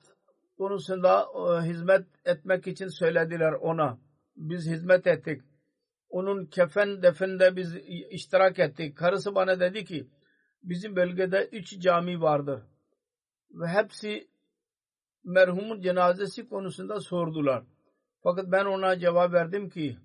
konusunda 0.63 1.27
e, 1.35 1.67
hizmet 1.69 2.05
etmek 2.25 2.67
için 2.67 2.87
söylediler 2.87 3.51
ona. 3.51 3.99
Biz 4.35 4.67
hizmet 4.67 5.07
ettik. 5.07 5.41
Onun 6.09 6.45
kefen 6.45 7.01
definde 7.03 7.55
biz 7.55 7.75
iştirak 8.09 8.59
ettik. 8.59 8.97
Karısı 8.97 9.35
bana 9.35 9.59
dedi 9.59 9.85
ki 9.85 10.07
bizim 10.63 10.95
bölgede 10.95 11.49
üç 11.51 11.79
cami 11.79 12.21
vardır. 12.21 12.61
Ve 13.51 13.67
hepsi 13.67 14.27
merhumun 15.23 15.81
cenazesi 15.81 16.49
konusunda 16.49 16.99
sordular. 16.99 17.63
Fakat 18.23 18.45
ben 18.51 18.65
ona 18.65 18.99
cevap 18.99 19.33
verdim 19.33 19.69
ki 19.69 19.97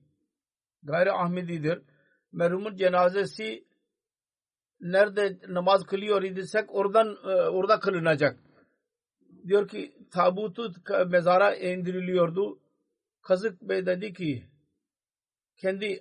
gayri 0.83 1.13
Ahmedidir. 1.13 1.83
Merhumun 2.33 2.77
cenazesi 2.77 3.65
nerede 4.81 5.39
namaz 5.49 5.87
kılıyor 5.87 6.23
idiysek 6.23 6.75
oradan 6.75 7.17
e, 7.25 7.29
orada 7.29 7.81
kılınacak. 7.81 8.48
Diyor 9.47 9.69
ki 9.69 9.95
tabutu 10.11 10.73
mezara 11.07 11.55
indiriliyordu. 11.55 12.59
Kazık 13.23 13.63
Bey 13.63 13.87
dedi 13.87 14.13
ki 14.13 14.49
kendi 15.57 16.01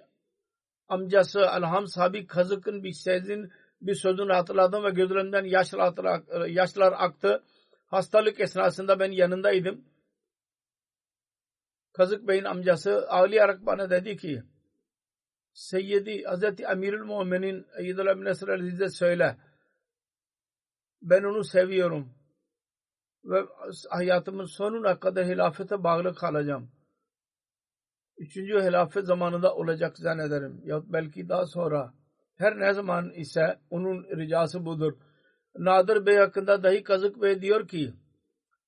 amcası 0.88 1.50
Alham 1.50 1.88
sahibi 1.88 2.28
Kazık'ın 2.28 2.84
bir 2.84 2.92
sezin 2.92 3.52
bir 3.82 3.96
sözünü 3.96 4.34
hatırladım 4.34 4.84
ve 4.84 4.90
gözlerinden 4.90 5.44
yaşlar, 5.44 6.48
yaşlar 6.48 6.94
aktı. 6.98 7.44
Hastalık 7.88 8.40
esnasında 8.40 9.00
ben 9.00 9.12
yanındaydım. 9.12 9.86
Kazık 11.94 12.28
Bey'in 12.28 12.44
amcası 12.44 13.10
ağlayarak 13.10 13.66
bana 13.66 13.90
dedi 13.90 14.18
ki 14.18 14.44
Seyyidi 15.54 16.24
Hazreti 16.24 16.68
Amirül 16.68 17.04
Mu'minin 17.04 17.66
Eyyidullah 17.78 18.16
bin 18.16 18.26
Nesr 18.26 18.50
Aziz'e 18.50 18.90
söyle. 18.90 19.38
Ben 21.02 21.24
onu 21.24 21.44
seviyorum. 21.44 22.17
Ve 23.28 23.46
hayatımın 23.90 24.46
sonuna 24.46 25.00
kadar 25.00 25.26
hilafete 25.26 25.84
bağlı 25.84 26.16
kalacağım. 26.16 26.72
Üçüncü 28.18 28.54
hilafet 28.54 29.06
zamanında 29.06 29.56
olacak 29.56 29.98
zannederim. 29.98 30.62
Ya 30.64 30.82
belki 30.86 31.30
daha 31.30 31.46
sonra 31.46 31.94
Her 32.38 32.60
ne 32.60 32.74
zaman 32.74 33.10
ise 33.10 33.60
onun 33.70 34.04
ricası 34.18 34.66
budur. 34.66 34.94
Nadir 35.56 36.06
Bey 36.06 36.18
hakkında 36.18 36.64
dahi 36.64 36.84
Kazık 36.84 37.22
Bey 37.22 37.42
diyor 37.42 37.68
ki 37.68 37.94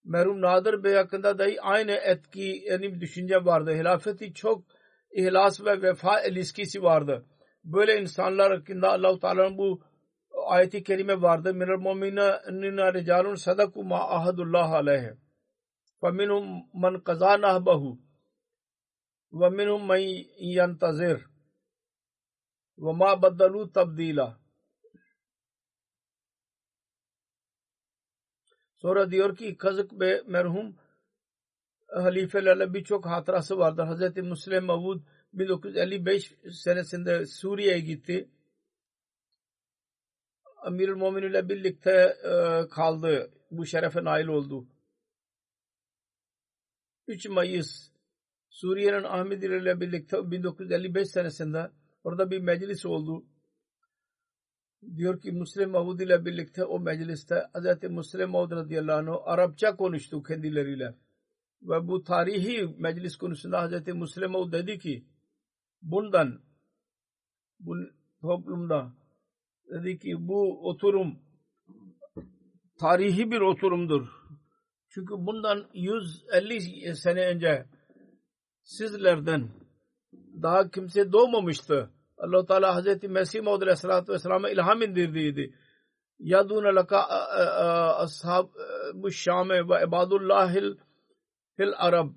merhum 0.04 0.42
Nadir 0.42 0.84
Bey 0.84 0.94
hakkında 0.94 1.40
dahi 1.40 1.62
aynı 1.62 1.92
etki 1.92 2.64
yani 2.66 2.94
bir 2.94 3.02
düşünce 3.02 3.46
vardı. 3.46 3.72
Hilafeti 3.72 4.34
çok 4.34 4.64
ihlas 5.12 5.66
ve 5.66 5.82
vefa 5.82 6.22
ilişkisi 6.22 6.84
vardı. 6.84 7.26
Böyle 7.64 8.02
insanlar 8.02 8.58
hakkında 8.58 8.92
Allah-u 8.92 9.20
Teala'nın 9.20 9.58
bu 9.58 9.82
آیت 10.56 10.76
کریمہ 10.88 11.16
وارد 11.22 11.48
من 11.56 11.70
المومنین 11.70 12.80
رجال 12.96 13.36
صدق 13.38 13.78
ما 13.88 14.00
آہد 14.18 14.40
اللہ 14.40 14.76
علیہ 14.78 15.10
فمن 16.04 16.30
من 16.82 16.98
قضا 17.00 17.36
نحبه 17.38 17.82
ومن 19.34 19.72
من 19.88 20.06
ینتظر 20.50 21.18
وما 22.80 23.14
بدلو 23.16 23.66
تبدیلا. 23.70 24.28
سورہ 28.84 29.04
دیور 29.12 29.32
کی 29.38 29.54
قزق 29.60 29.94
بے 30.00 30.12
مرہوم 30.34 30.68
حلیف 31.90 32.36
للبی 32.38 32.82
چوک 32.84 33.08
ہاترا 33.08 33.40
سے 33.42 33.56
واردہ 33.56 33.84
حضرت 33.90 34.18
مسلم 34.26 34.66
مبود 34.68 35.00
بلوکز 35.34 35.78
علی 35.78 35.98
بیش 36.06 36.34
سنہ 36.64 36.82
سندہ 36.92 37.24
سوریہ 37.32 37.76
گیتے 37.88 38.20
Amirul 40.62 40.98
Mumin 40.98 41.24
ile 41.24 41.50
birlikte 41.50 41.92
e, 42.24 42.68
kaldı. 42.70 43.32
Bu 43.52 43.66
şerefe 43.66 44.04
nail 44.04 44.28
oldu. 44.28 44.68
3 47.08 47.30
Mayıs 47.30 47.92
Suriye'nin 48.50 49.04
Ahmedi 49.04 49.46
ile 49.46 49.82
birlikte 49.82 50.32
1955 50.32 51.10
senesinde 51.10 51.72
orada 52.04 52.32
bir 52.32 52.40
meclis 52.40 52.86
oldu. 52.86 53.26
Diyor 54.96 55.22
ki 55.22 55.32
Müslim 55.32 55.70
Mahmud 55.70 56.00
ile 56.00 56.26
birlikte 56.26 56.66
o 56.66 56.80
mecliste 56.80 57.48
Hz. 57.54 57.90
Müslim 57.90 58.30
Mahmud 58.30 58.52
radıyallahu 58.52 58.98
anh 58.98 59.28
Arapça 59.28 59.76
konuştu 59.76 60.24
kendileriyle. 60.24 60.96
Ve 61.62 61.88
bu 61.88 62.04
tarihi 62.04 62.76
meclis 62.78 63.16
konusunda 63.16 63.68
Hz. 63.68 63.88
Müslim 63.88 64.32
Mahmud 64.32 64.54
dedi 64.54 64.80
ki 64.80 65.06
bundan 65.82 66.42
bu 67.60 67.76
toplumda 68.22 68.94
dedi 69.70 70.00
ki 70.00 70.16
bu 70.28 70.70
oturum 70.70 71.20
tarihi 72.80 73.32
bir 73.32 73.42
oturumdur. 73.42 74.08
Çünkü 74.90 75.14
bundan 75.18 75.66
150 75.74 76.96
sene 76.96 77.26
önce 77.26 77.66
sizlerden 78.64 79.50
daha 80.42 80.72
kimse 80.72 81.12
doğmamıştı. 81.12 81.90
Allah 82.18 82.46
Teala 82.46 82.76
Hazreti 82.76 83.08
Mesih 83.08 83.42
Maud 83.42 83.62
Aleyhisselatü 83.62 84.14
Vesselam'a 84.14 84.50
ilham 84.50 84.82
indirdiydi. 84.82 85.54
Yadun 86.20 86.76
laka 86.76 87.00
ashab 87.98 88.48
bu 88.94 89.12
Şam'e 89.12 89.70
ve 89.70 89.84
ibadullahil 89.88 90.76
fil 91.58 91.74
Arab 91.78 92.10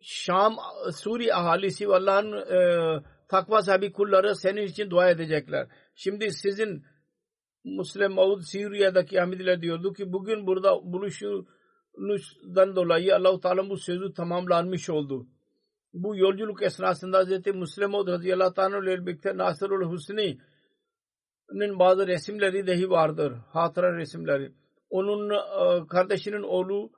Şam 0.00 0.56
Suri 0.92 1.34
ahalisi 1.34 1.88
ve 1.88 1.94
Allah'ın 1.94 2.32
e, 2.32 3.02
takva 3.28 3.62
sahibi 3.62 3.92
kulları 3.92 4.34
senin 4.34 4.62
için 4.62 4.90
dua 4.90 5.10
edecekler. 5.10 5.68
Şimdi 5.94 6.30
sizin 6.30 6.84
Müslim 7.64 8.12
Maud 8.12 8.40
Suriye'deki 8.42 9.22
Ahmediler 9.22 9.62
diyordu 9.62 9.92
ki 9.92 10.12
bugün 10.12 10.46
burada 10.46 10.92
buluşunuzdan 10.92 12.76
dolayı 12.76 13.16
Allah-u 13.16 13.40
Teala 13.40 13.70
bu 13.70 13.76
sözü 13.76 14.12
tamamlanmış 14.12 14.90
oldu. 14.90 15.26
Bu 15.92 16.16
yolculuk 16.16 16.62
esnasında 16.62 17.24
Hz. 17.24 17.46
Müslim 17.54 17.90
Maud 17.90 18.08
radıyallahu 18.08 18.62
anh 18.62 18.82
ile 18.82 19.06
birlikte 19.06 19.36
Nasırul 19.36 19.92
Hüsni'nin 19.92 21.78
bazı 21.78 22.06
resimleri 22.06 22.66
dahi 22.66 22.90
vardır. 22.90 23.32
Hatıra 23.32 23.96
resimleri. 23.96 24.52
Onun 24.90 25.30
e, 25.30 25.86
kardeşinin 25.86 26.42
oğlu 26.42 26.92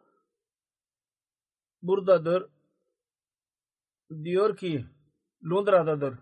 buradadır. 1.83 2.47
Diyor 4.25 4.57
ki 4.57 4.87
Londra'dadır. 5.45 6.19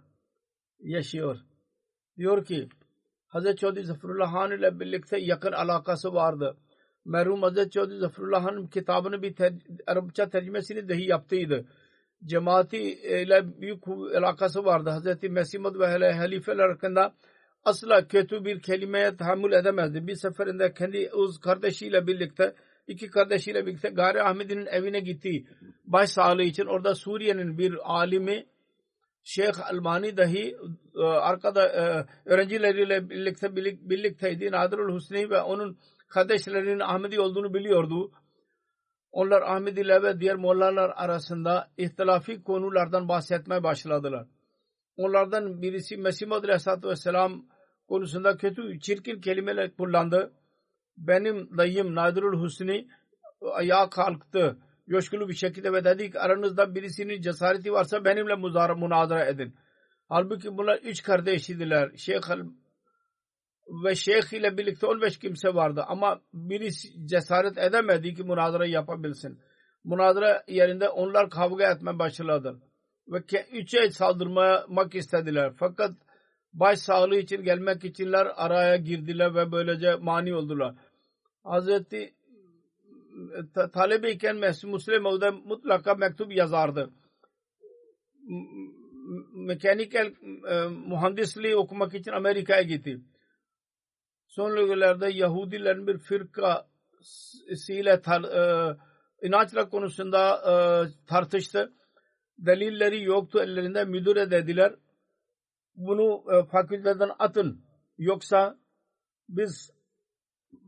Yaşıyor. 0.78 1.38
Diyor 2.18 2.44
ki 2.44 2.68
Hazreti 3.28 3.56
Çodri 3.56 3.84
Zafarullah 3.84 4.32
Han 4.32 4.50
ile 4.50 4.80
birlikte 4.80 5.18
yakın 5.18 5.52
alakası 5.52 6.14
vardı. 6.14 6.56
Merhum 7.04 7.42
Hazreti 7.42 7.70
Çodri 7.70 7.98
Zafarullah 7.98 8.44
Han 8.44 8.66
kitabını 8.66 9.22
bir 9.22 9.34
ter 9.34 9.52
Arapça 9.86 10.28
tercümesini 10.28 10.88
dahi 10.88 11.08
yaptıydı. 11.08 11.64
Cemaati 12.24 12.78
ile 13.22 13.60
büyük 13.60 13.88
alakası 13.88 14.64
vardı. 14.64 14.90
Hazreti 14.90 15.28
Mesih 15.28 15.58
ve 15.64 16.12
halifeler 16.12 16.68
hakkında 16.68 17.14
asla 17.64 18.08
kötü 18.08 18.44
bir 18.44 18.60
kelimeye 18.62 19.16
tahammül 19.16 19.52
edemezdi. 19.52 20.06
Bir 20.06 20.14
seferinde 20.14 20.72
kendi 20.74 21.10
uz 21.12 21.40
kardeşiyle 21.40 22.06
birlikte 22.06 22.54
iki 22.86 23.10
kardeşiyle 23.10 23.66
birlikte 23.66 23.88
Gari 23.88 24.22
Ahmet'in 24.22 24.66
evine 24.66 25.00
gitti. 25.00 25.44
Baş 25.84 26.10
sağlığı 26.10 26.42
için 26.42 26.66
orada 26.66 26.94
Suriye'nin 26.94 27.58
bir 27.58 27.78
alimi 27.84 28.46
Şeyh 29.24 29.72
Almani 29.72 30.16
dahi 30.16 30.56
e, 30.96 31.02
arkada 31.02 31.68
e, 31.68 32.06
öğrencileriyle 32.24 33.10
birlikte 33.10 33.56
birlikteydi. 33.56 34.52
Nadirul 34.52 34.94
Hüsni 34.96 35.30
ve 35.30 35.40
onun 35.40 35.78
kardeşlerinin 36.08 36.80
Ahmedi 36.80 37.20
olduğunu 37.20 37.54
biliyordu. 37.54 38.12
Onlar 39.12 39.42
Ahmediler 39.42 40.02
ve 40.02 40.20
diğer 40.20 40.36
mollalar 40.36 40.92
arasında 40.96 41.70
ihtilafi 41.76 42.42
konulardan 42.42 43.08
bahsetmeye 43.08 43.62
başladılar. 43.62 44.26
Onlardan 44.96 45.62
birisi 45.62 45.96
Mesih 45.96 46.26
Muhammed 46.26 46.44
Aleyhisselatü 46.44 46.88
Vesselam 46.88 47.44
konusunda 47.88 48.36
kötü, 48.36 48.80
çirkin 48.80 49.20
kelimeler 49.20 49.76
kullandı. 49.76 50.32
Benim 50.96 51.58
dayım 51.58 51.94
Nadirul 51.94 52.44
Hüsni 52.44 52.88
ayağa 53.52 53.90
kalktı 53.90 54.58
coşkulu 54.90 55.28
bir 55.28 55.34
şekilde 55.34 55.72
ve 55.72 55.84
dedi 55.84 56.10
ki 56.10 56.20
aranızda 56.20 56.74
birisinin 56.74 57.20
cesareti 57.20 57.72
varsa 57.72 58.04
benimle 58.04 58.34
muzara, 58.34 58.74
münazara 58.74 59.24
edin. 59.24 59.54
Halbuki 60.08 60.58
bunlar 60.58 60.78
üç 60.78 61.02
kardeşidiler. 61.02 61.96
Şeyh 61.96 62.22
ve 63.84 63.94
şeyh 63.94 64.32
ile 64.32 64.58
birlikte 64.58 64.86
15 64.86 65.18
kimse 65.18 65.54
vardı 65.54 65.84
ama 65.88 66.20
birisi 66.32 67.06
cesaret 67.06 67.58
edemedi 67.58 68.14
ki 68.14 68.24
münazara 68.24 68.66
yapabilsin. 68.66 69.40
Münazara 69.84 70.44
yerinde 70.48 70.88
onlar 70.88 71.30
kavga 71.30 71.70
etme 71.70 71.98
başladı. 71.98 72.60
Ve 73.08 73.22
üçe 73.52 73.90
saldırmak 73.90 74.94
istediler. 74.94 75.52
Fakat 75.56 75.92
baş 76.52 76.78
sağlığı 76.78 77.16
için 77.16 77.42
gelmek 77.42 77.84
içinler 77.84 78.26
araya 78.36 78.76
girdiler 78.76 79.34
ve 79.34 79.52
böylece 79.52 79.94
mani 79.94 80.34
oldular. 80.34 80.74
Hazreti 81.44 82.14
talebeyken 83.72 84.36
Müslim 84.36 85.02
Mevde 85.02 85.30
mutlaka 85.30 85.94
mektup 85.94 86.32
yazardı. 86.32 86.90
Mekanikel 89.34 90.14
e, 90.50 90.68
mühendisliği 90.68 91.56
okumak 91.56 91.94
için 91.94 92.12
Amerika'ya 92.12 92.62
gitti. 92.62 93.00
Son 94.26 94.56
yıllarda 94.56 95.08
Yahudilerin 95.08 95.86
bir 95.86 95.98
firkasıyla 95.98 98.00
e, 98.34 98.42
inançla 99.26 99.68
konusunda 99.68 100.36
e, 100.36 100.54
tartıştı. 101.06 101.72
Delilleri 102.38 103.02
yoktu 103.02 103.42
ellerinde 103.42 103.84
müdüre 103.84 104.30
dediler. 104.30 104.74
Bunu 105.74 106.24
e, 106.32 106.44
fakülteden 106.44 107.10
atın. 107.18 107.64
Yoksa 107.98 108.58
biz 109.28 109.73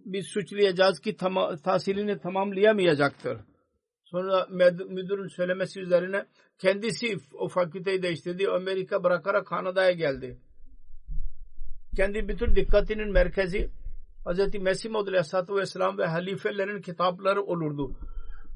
biz 0.04 0.26
suçlayacağız 0.26 1.00
ki 1.00 1.16
tam, 1.16 1.56
tahsilini 1.56 2.18
tamamlayamayacaktır. 2.18 3.38
Sonra 4.04 4.46
müdürün 4.88 5.28
söylemesi 5.28 5.80
üzerine 5.80 6.26
kendisi 6.58 7.16
o 7.32 7.48
fakülteyi 7.48 8.02
değiştirdi. 8.02 8.48
Amerika 8.48 9.04
bırakarak 9.04 9.46
Kanada'ya 9.46 9.92
geldi. 9.92 10.38
Kendi 11.96 12.28
bütün 12.28 12.54
dikkatinin 12.54 13.12
merkezi 13.12 13.70
Hz. 14.26 14.54
Mesih 14.60 14.90
Maud 14.90 15.06
Aleyhisselatü 15.06 15.54
Vesselam 15.54 15.98
ve 15.98 16.06
halifelerin 16.06 16.80
kitapları 16.80 17.42
olurdu. 17.42 17.96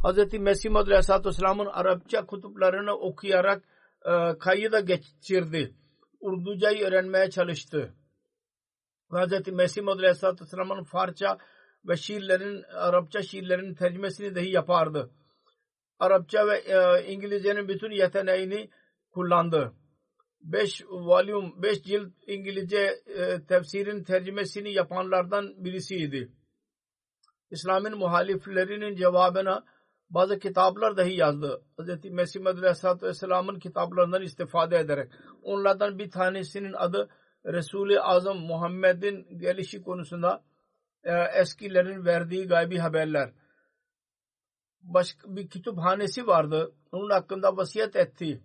Hz. 0.05 0.33
Mesih 0.33 0.71
Maud 0.71 0.87
Aleyhisselatü 0.87 1.29
Vesselam'ın 1.29 1.67
Arapça 1.67 2.27
kutuplarını 2.27 2.93
okuyarak 2.93 3.63
e, 4.05 4.39
kayıda 4.39 4.81
geçirdi. 4.81 5.75
Urducayı 6.21 6.85
öğrenmeye 6.85 7.31
çalıştı. 7.31 7.95
Hz. 9.11 9.53
Mesih 9.53 9.83
Maud 9.83 9.99
Aleyhisselatü 9.99 10.45
Vesselam'ın 10.45 10.85
Farsça 10.85 11.39
ve 11.89 11.97
şiirlerin, 11.97 12.63
Arapça 12.63 13.23
şiirlerin 13.23 13.75
tercümesini 13.75 14.35
dahi 14.35 14.51
yapardı. 14.51 15.11
Arapça 15.99 16.47
ve 16.47 16.59
e, 16.59 17.05
İngilizcenin 17.13 17.69
bütün 17.69 17.91
yeteneğini 17.91 18.71
kullandı. 19.11 19.73
5 20.41 20.85
volüm, 20.91 21.63
5 21.63 21.83
cilt 21.83 22.13
İngilizce 22.27 23.01
e, 23.07 23.45
tefsirin 23.49 24.05
tercümesini 24.05 24.73
yapanlardan 24.73 25.65
birisiydi. 25.65 26.33
İslam'ın 27.51 27.99
muhaliflerinin 27.99 28.97
cevabına 28.97 29.65
bazı 30.11 30.39
kitaplar 30.39 30.97
dahi 30.97 31.17
yazdı. 31.17 31.63
Hz. 31.79 32.05
Mesih 32.05 32.47
Aleyhisselatü 32.47 33.07
Vesselam'ın 33.07 33.59
kitaplarından 33.59 34.23
istifade 34.23 34.79
ederek. 34.79 35.13
Onlardan 35.43 35.99
bir 35.99 36.11
tanesinin 36.11 36.73
adı 36.73 37.09
Resul-i 37.47 38.01
Azam 38.01 38.39
Muhammed'in 38.39 39.39
gelişi 39.39 39.83
konusunda 39.83 40.43
e, 41.05 41.13
eskilerin 41.13 42.05
verdiği 42.05 42.47
gaybi 42.47 42.79
haberler. 42.79 43.33
Başka 44.83 45.37
bir 45.37 45.49
kütüphanesi 45.49 46.27
vardı. 46.27 46.73
Onun 46.93 47.11
hakkında 47.11 47.57
vasiyet 47.57 47.97
etti. 47.97 48.41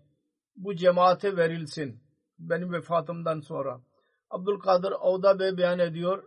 Bu 0.56 0.76
cemaate 0.76 1.38
verilsin. 1.38 2.04
Benim 2.40 2.74
vefatımdan 2.74 3.40
sonra. 3.40 3.82
Abdülkadir 4.30 4.94
Avda 5.00 5.40
Bey 5.40 5.58
beyan 5.58 5.80
ediyor. 5.80 6.24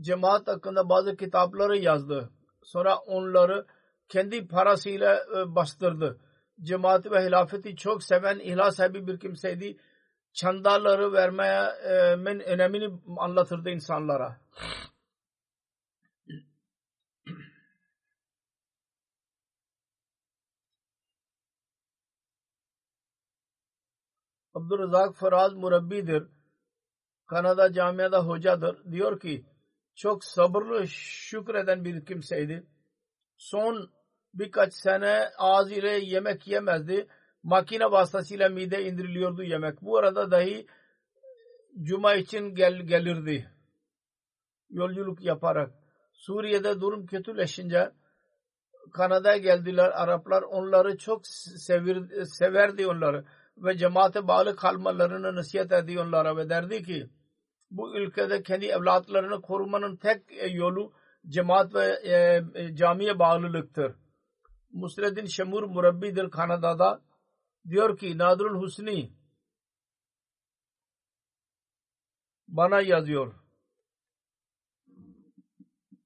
Cemaat 0.00 0.48
hakkında 0.48 0.88
bazı 0.88 1.16
kitapları 1.16 1.76
yazdı. 1.76 2.30
Sonra 2.62 2.96
onları 2.96 3.66
kendi 4.08 4.48
parasıyla 4.48 5.24
e, 5.36 5.54
bastırdı. 5.54 6.20
Cemaati 6.62 7.10
ve 7.10 7.26
hilafeti 7.26 7.76
çok 7.76 8.02
seven 8.02 8.38
ihlas 8.38 8.76
sahibi 8.76 9.06
bir 9.06 9.20
kimseydi. 9.20 9.76
Çandaları 10.36 11.12
vermeye 11.12 11.62
e, 11.62 12.16
önemini 12.40 13.00
anlatırdı 13.16 13.70
insanlara. 13.70 14.40
Abdurrazak 24.54 25.16
Faraz 25.16 25.54
murabbidir. 25.54 26.28
Kanada 27.26 27.72
camiada 27.72 28.26
hocadır. 28.26 28.92
Diyor 28.92 29.20
ki 29.20 29.46
çok 29.94 30.24
sabırlı 30.24 30.88
şükreden 30.88 31.84
bir 31.84 32.04
kimseydi. 32.04 32.66
Son 33.36 33.90
birkaç 34.34 34.74
sene 34.74 35.30
ile 35.70 35.90
yemek 35.90 36.46
yemezdi. 36.46 37.08
Makine 37.46 37.84
vasıtasıyla 37.84 38.48
mide 38.48 38.84
indiriliyordu 38.84 39.42
yemek. 39.42 39.82
Bu 39.82 39.98
arada 39.98 40.30
dahi 40.30 40.66
cuma 41.82 42.14
için 42.14 42.54
gel, 42.54 42.82
gelirdi. 42.82 43.50
Yolculuk 44.70 45.22
yaparak. 45.22 45.70
Suriye'de 46.12 46.80
durum 46.80 47.06
kötüleşince 47.06 47.90
Kanada'ya 48.92 49.36
geldiler. 49.36 50.02
Araplar 50.02 50.42
onları 50.42 50.98
çok 50.98 51.26
sevir, 51.26 52.24
severdi 52.24 52.86
onları 52.86 53.24
ve 53.58 53.76
cemaate 53.76 54.28
bağlı 54.28 54.56
kalmalarını 54.56 55.36
nasihat 55.36 55.72
ediyor 55.72 56.06
onlara 56.06 56.36
ve 56.36 56.48
derdi 56.48 56.82
ki 56.82 57.08
bu 57.70 57.96
ülkede 57.96 58.42
kendi 58.42 58.66
evlatlarını 58.66 59.42
korumanın 59.42 59.96
tek 59.96 60.22
e, 60.32 60.46
yolu 60.46 60.92
cemaat 61.28 61.74
ve 61.74 61.86
e, 61.86 62.44
e, 62.54 62.74
camiye 62.74 63.18
bağlılıktır. 63.18 63.94
Musreddin 64.72 65.26
Şemur 65.26 65.62
murabbidir 65.62 66.30
Kanada'da 66.30 67.05
diyor 67.68 67.98
ki 67.98 68.18
Nadrul 68.18 68.60
Husni 68.60 69.12
bana 72.48 72.80
yazıyor. 72.80 73.34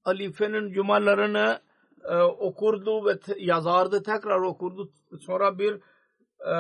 Halifenin 0.02 0.72
cumalarını 0.72 1.60
e, 2.04 2.16
okurdu 2.22 3.06
ve 3.06 3.18
yazardı 3.38 4.02
tekrar 4.02 4.40
okurdu. 4.40 4.92
Sonra 5.20 5.58
bir 5.58 5.74
e, 6.40 6.52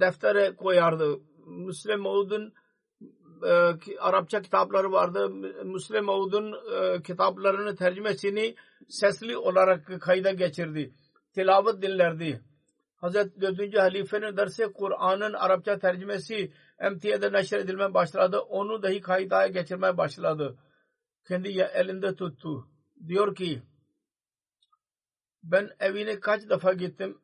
deftere 0.00 0.56
koyardı. 0.56 1.18
Müslim 1.46 2.00
Maud'un 2.00 2.52
e, 3.42 3.50
Arapça 4.00 4.42
kitapları 4.42 4.92
vardı. 4.92 5.28
Müslim 5.64 6.04
Maud'un 6.04 6.52
e, 6.52 7.02
kitaplarını 7.02 7.76
tercümesini 7.76 8.54
sesli 8.88 9.36
olarak 9.36 10.00
kayda 10.00 10.32
geçirdi. 10.32 10.94
Tilavet 11.34 11.82
dinlerdi. 11.82 12.40
Hazreti 13.04 13.40
4. 13.40 13.78
Halifenin 13.78 14.36
dersi 14.36 14.72
Kur'an'ın 14.72 15.32
Arapça 15.32 15.78
tercümesi 15.78 16.52
MTA'da 16.80 17.30
neşr 17.30 17.56
edilmeye 17.56 17.94
başladı. 17.94 18.38
Onu 18.38 18.82
dahi 18.82 19.00
kayda 19.00 19.46
geçirmeye 19.46 19.96
başladı. 19.96 20.58
Kendi 21.28 21.48
elinde 21.48 22.14
tuttu. 22.14 22.68
Diyor 23.06 23.34
ki 23.34 23.62
ben 25.42 25.70
evine 25.80 26.20
kaç 26.20 26.48
defa 26.50 26.72
gittim 26.72 27.20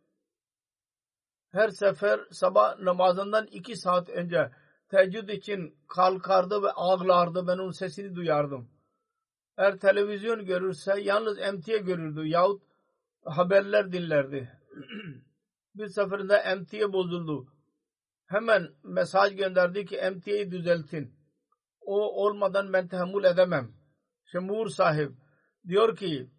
her 1.52 1.68
sefer 1.68 2.20
sabah 2.30 2.78
namazından 2.78 3.46
iki 3.46 3.76
saat 3.76 4.08
önce 4.08 4.50
teheccüd 4.88 5.28
için 5.28 5.78
kalkardı 5.88 6.62
ve 6.62 6.70
ağlardı. 6.70 7.46
Ben 7.46 7.58
onun 7.58 7.70
sesini 7.70 8.14
duyardım. 8.14 8.70
Eğer 9.58 9.78
televizyon 9.78 10.44
görürse 10.44 11.00
yalnız 11.00 11.38
MTA 11.38 11.76
görürdü 11.76 12.26
yahut 12.26 12.62
haberler 13.24 13.92
dinlerdi. 13.92 14.52
bir 15.74 15.88
seferinde 15.88 16.54
MTA 16.54 16.92
bozuldu. 16.92 17.52
Hemen 18.26 18.68
mesaj 18.82 19.36
gönderdi 19.36 19.84
ki 19.84 20.10
MTA'yı 20.10 20.50
düzeltin. 20.50 21.14
O 21.80 22.24
olmadan 22.24 22.72
ben 22.72 22.88
tahammül 22.88 23.24
edemem. 23.24 23.74
Şemur 24.24 24.68
sahip 24.68 25.12
diyor 25.68 25.96
ki 25.96 26.30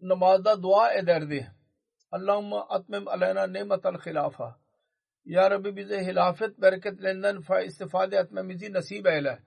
namazda 0.00 0.62
dua 0.62 0.92
ederdi. 0.92 1.52
Allahümme 2.10 2.56
atmem 2.56 3.08
aleyna 3.08 3.46
nimetel 3.46 3.94
hilafa. 3.94 4.60
Ya 5.24 5.50
Rabbi 5.50 5.76
bize 5.76 6.06
hilafet 6.06 6.60
bereketlerinden 6.60 7.64
istifade 7.64 8.16
etmemizi 8.16 8.72
nasip 8.72 9.06
eyle. 9.06 9.42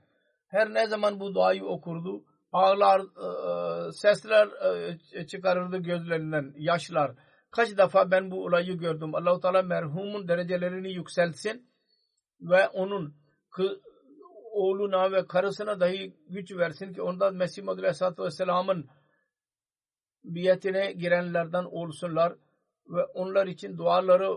Her 0.48 0.74
ne 0.74 0.88
zaman 0.88 1.20
bu 1.20 1.36
duayı 1.36 1.66
okurdu, 1.66 2.24
ağlar, 2.52 3.02
e, 3.02 3.92
sesler 3.92 4.48
e, 5.14 5.28
çıkarırdı 5.28 5.78
gözlerinden, 5.78 6.54
yaşlar. 6.58 7.16
Kaç 7.52 7.78
defa 7.78 8.12
ben 8.12 8.32
bu 8.32 8.46
olayı 8.46 8.78
gördüm. 8.78 9.16
Allah-u 9.16 9.40
Teala 9.40 9.62
merhumun 9.62 10.28
derecelerini 10.28 10.94
yükseltsin 10.94 11.70
ve 12.42 12.68
onun 12.68 13.14
oğluna 14.52 15.12
ve 15.12 15.28
karısına 15.28 15.80
dahi 15.80 16.16
güç 16.30 16.52
versin 16.58 16.94
ki 16.94 17.02
ondan 17.02 17.36
Mesih 17.36 17.64
Madri 17.64 17.82
Aleyhisselatü 17.82 18.24
Vesselam'ın 18.24 18.90
biyetine 20.24 20.92
girenlerden 20.92 21.64
olsunlar 21.64 22.34
ve 22.88 23.04
onlar 23.06 23.48
için 23.48 23.78
duaları 23.78 24.30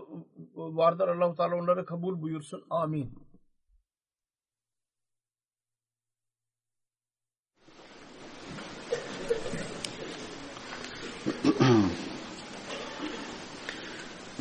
vardır. 0.55 1.07
Allah-u 1.07 1.35
Teala 1.35 1.55
onları 1.55 1.85
kabul 1.85 2.21
buyursun. 2.21 2.65
Amin. 2.69 3.32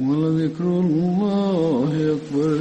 ولذكر 0.00 0.64
الله 0.64 2.16
أكبر 2.16 2.58